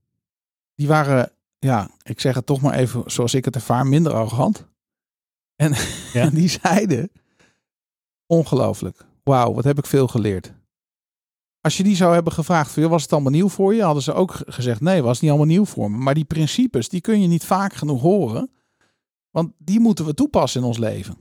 [0.75, 4.65] Die waren, ja, ik zeg het toch maar even zoals ik het ervaar, minder arrogant.
[5.55, 5.73] En,
[6.13, 6.21] Ja.
[6.21, 7.11] en die zeiden,
[8.25, 9.05] ongelooflijk.
[9.23, 10.53] Wauw, wat heb ik veel geleerd.
[11.65, 13.81] Als je die zou hebben gevraagd, van, was het allemaal nieuw voor je?
[13.83, 15.97] Hadden ze ook ge- gezegd, nee, was niet allemaal nieuw voor me.
[15.97, 18.51] Maar die principes, die kun je niet vaak genoeg horen.
[19.31, 21.17] Want die moeten we toepassen in ons leven.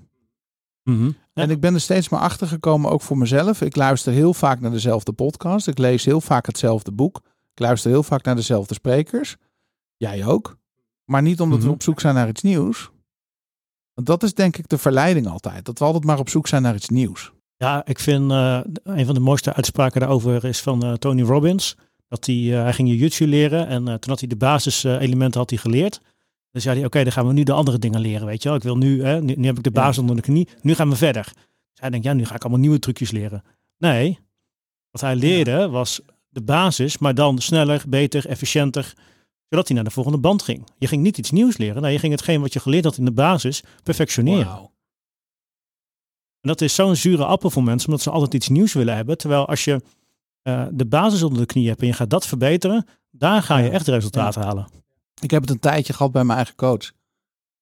[0.83, 1.05] Mhm.
[1.07, 1.13] Ja.
[1.33, 3.61] En ik ben er steeds maar achter gekomen, ook voor mezelf.
[3.61, 5.69] Ik luister heel vaak naar dezelfde podcast.
[5.69, 7.17] Ik lees heel vaak hetzelfde boek.
[7.53, 9.37] Ik luister heel vaak naar dezelfde sprekers.
[9.97, 10.57] Jij ook.
[11.05, 11.75] Maar niet omdat we Mhm.
[11.75, 12.91] op zoek zijn naar iets nieuws.
[13.95, 15.65] Want dat is denk ik de verleiding altijd.
[15.65, 17.33] Dat we altijd maar op zoek zijn naar iets nieuws.
[17.57, 21.77] Ja, ik vind eh, een van de mooiste uitspraken daarover is van eh, Tony Robbins.
[22.09, 25.59] Dat hij, eh, hij ging jiu-jitsu leren en toen had hij de basiselementen had hij
[25.59, 26.01] geleerd.
[26.51, 28.57] Dan zei hij, oké, dan gaan we nu de andere dingen leren, weet je wel.
[28.59, 29.81] Ik wil nu, hè, nu, nu heb ik de Ja.
[29.81, 31.25] basis onder de knie, nu gaan we verder.
[31.71, 33.43] Dus hij denkt, ja, nu ga ik allemaal nieuwe trucjes leren.
[33.79, 34.19] Nee,
[34.91, 38.93] wat hij leerde was de basis, maar dan sneller, beter, efficiënter,
[39.49, 40.67] zodat hij naar de volgende band ging.
[40.79, 43.05] Je ging niet iets nieuws leren, nee, je ging hetgeen wat je geleerd had in
[43.05, 44.71] de basis perfectioneren.
[46.45, 49.19] En dat is zo'n zure appel voor mensen, omdat ze altijd iets nieuws willen hebben.
[49.19, 49.83] Terwijl als je
[50.43, 53.67] eh, de basis onder de knie hebt en je gaat dat verbeteren, daar ga je
[53.67, 53.71] Ja.
[53.73, 54.67] echt resultaat halen.
[55.21, 56.83] Ik heb het een tijdje gehad bij mijn eigen coach.
[56.85, 56.95] Ik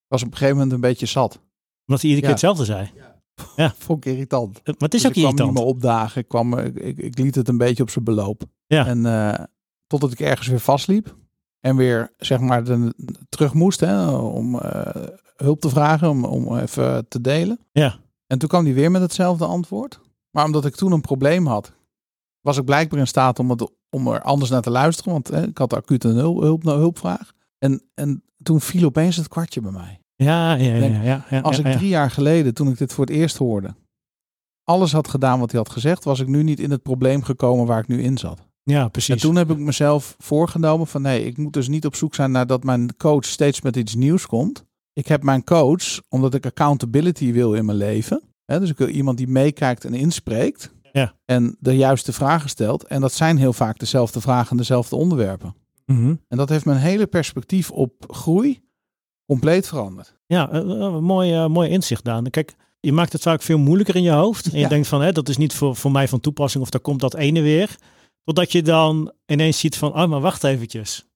[0.08, 1.40] was op een gegeven moment een beetje zat.
[1.86, 2.30] Omdat hij iedere keer Ja.
[2.30, 2.90] hetzelfde zei.
[3.78, 4.52] Vond ik irritant.
[4.64, 5.52] Maar het is Dus ook ik kwam niet irritant.
[5.52, 6.20] meer opdagen.
[6.20, 8.42] Ik, kwam, ik, ik, ik liet het een beetje op zijn beloop.
[8.66, 8.86] Ja.
[8.86, 9.44] En eh,
[9.86, 11.16] totdat ik ergens weer vastliep.
[11.60, 12.94] En weer zeg maar de,
[13.28, 15.06] terug moest hè, om eh,
[15.36, 16.08] hulp te vragen.
[16.10, 17.58] Om, om even te delen.
[17.72, 17.98] Ja.
[18.32, 20.00] En toen kwam hij weer met hetzelfde antwoord.
[20.30, 21.72] Maar omdat ik toen een probleem had.
[22.40, 25.12] Was ik blijkbaar in staat om, het, om er anders naar te luisteren.
[25.12, 27.32] Want hè, ik had acuut een hulp, hulp, hulpvraag.
[27.58, 30.00] En, en toen viel opeens het kwartje bij mij.
[30.14, 30.86] Ja, ja, ja.
[30.86, 33.74] Ja, ja, ja, Als ik drie jaar geleden, toen ik dit voor het eerst hoorde,
[34.64, 37.66] alles had gedaan wat hij had gezegd, was ik nu niet in het probleem gekomen
[37.66, 38.40] waar ik nu in zat.
[38.62, 39.20] Ja, En precies.
[39.20, 42.46] toen heb ik mezelf voorgenomen van nee, ik moet dus niet op zoek zijn naar
[42.46, 44.64] dat mijn coach steeds met iets nieuws komt.
[44.92, 48.22] Ik heb mijn coach omdat ik accountability wil in mijn leven.
[48.44, 50.72] Hè, dus ik wil iemand die meekijkt en inspreekt.
[50.92, 51.14] Ja.
[51.24, 52.84] En de juiste vragen stelt.
[52.84, 55.54] En dat zijn heel vaak dezelfde vragen en dezelfde onderwerpen.
[55.86, 56.14] Mhm.
[56.28, 58.60] En dat heeft mijn hele perspectief op groei
[59.26, 60.14] compleet veranderd.
[60.26, 62.30] Ja, eh, eh, een mooi, eh, mooi inzicht, Daan.
[62.30, 64.46] Kijk, je maakt het vaak veel moeilijker in je hoofd.
[64.46, 64.68] En je Ja.
[64.68, 67.14] denkt van, hè, dat is niet voor, voor mij van toepassing of daar komt dat
[67.14, 67.76] ene weer.
[68.24, 71.06] Totdat je dan ineens ziet van, oh, maar wacht eventjes.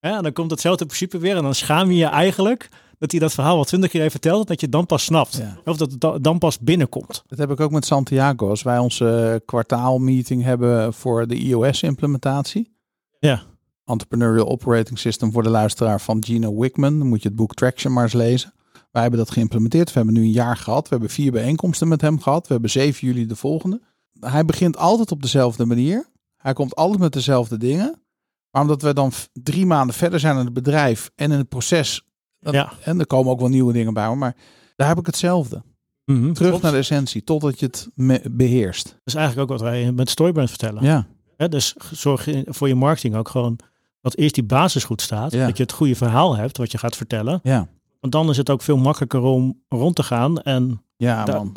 [0.00, 2.68] En dan komt hetzelfde principe weer en dan schaam je je eigenlijk
[3.02, 5.36] dat hij dat verhaal al twintig keer heeft verteld, dat je het dan pas snapt.
[5.36, 5.58] Ja.
[5.64, 7.22] Of dat het da- dan pas binnenkomt.
[7.26, 8.48] Dat heb ik ook met Santiago.
[8.48, 12.76] Als wij onze kwartaalmeeting hebben voor de iOS-implementatie.
[13.18, 13.42] Ja.
[13.84, 16.98] Entrepreneurial Operating System voor de luisteraar van Gino Wickman.
[16.98, 18.52] Dan moet je het boek Traction maar eens lezen.
[18.90, 19.88] Wij hebben dat geïmplementeerd.
[19.92, 20.82] We hebben nu een jaar gehad.
[20.82, 22.46] We hebben vier bijeenkomsten met hem gehad.
[22.46, 23.80] We hebben 7 juli de volgende.
[24.20, 26.06] Hij begint altijd op dezelfde manier.
[26.36, 28.02] Hij komt altijd met dezelfde dingen.
[28.50, 32.06] Maar omdat we dan drie maanden verder zijn in het bedrijf en in het proces.
[32.50, 32.72] Ja.
[32.84, 34.14] En er komen ook wel nieuwe dingen bij.
[34.14, 34.36] Maar
[34.76, 35.62] daar heb ik hetzelfde.
[36.04, 36.62] Mhm, Terug klopt.
[36.62, 37.88] naar de essentie, totdat je het
[38.30, 38.84] beheerst.
[38.84, 40.84] Dat is eigenlijk ook wat wij met Storybrand vertellen.
[40.84, 43.58] Ja, Hè, dus zorg voor je marketing ook gewoon
[44.00, 45.32] dat eerst die basis goed staat.
[45.32, 45.46] Ja.
[45.46, 47.40] Dat je het goede verhaal hebt wat je gaat vertellen.
[47.42, 47.68] ja,
[48.00, 51.56] Want dan is het ook veel makkelijker om rond te gaan en ja man.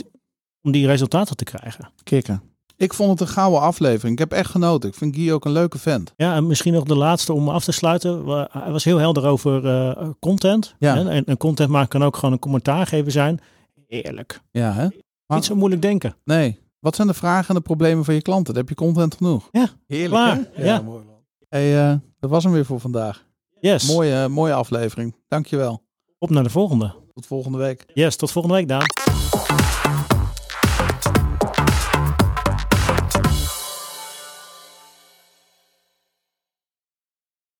[0.61, 1.91] om die resultaten te krijgen.
[2.03, 2.41] Kikken.
[2.77, 4.13] Ik vond het een gouden aflevering.
[4.13, 4.89] Ik heb echt genoten.
[4.89, 6.13] Ik vind Guy ook een leuke vent.
[6.17, 8.25] Ja, en misschien nog de laatste om af te sluiten.
[8.49, 10.75] Hij was heel helder over eh, content.
[10.79, 10.95] Ja.
[10.95, 13.39] hè, En, en content maken kan ook gewoon een commentaar geven zijn.
[13.87, 14.41] Eerlijk.
[14.51, 14.87] Ja, hè?
[15.27, 16.15] Maar- Niet zo moeilijk denken.
[16.23, 16.59] Nee.
[16.79, 18.53] Wat zijn de vragen en de problemen van je klanten?
[18.53, 19.47] Dan heb je content genoeg.
[19.51, 20.39] Ja, Heerlijk, klaar.
[20.53, 20.65] hè?
[20.65, 20.81] Ja.
[20.81, 21.15] mooi man.
[21.49, 23.25] Hey, eh, dat was hem weer voor vandaag.
[23.59, 23.87] Yes.
[23.93, 25.15] Mooie, mooie aflevering.
[25.27, 25.83] Dankjewel.
[26.19, 26.93] Op naar de volgende.
[27.13, 27.85] Tot volgende week.
[27.93, 28.85] Yes, tot volgende week Daan.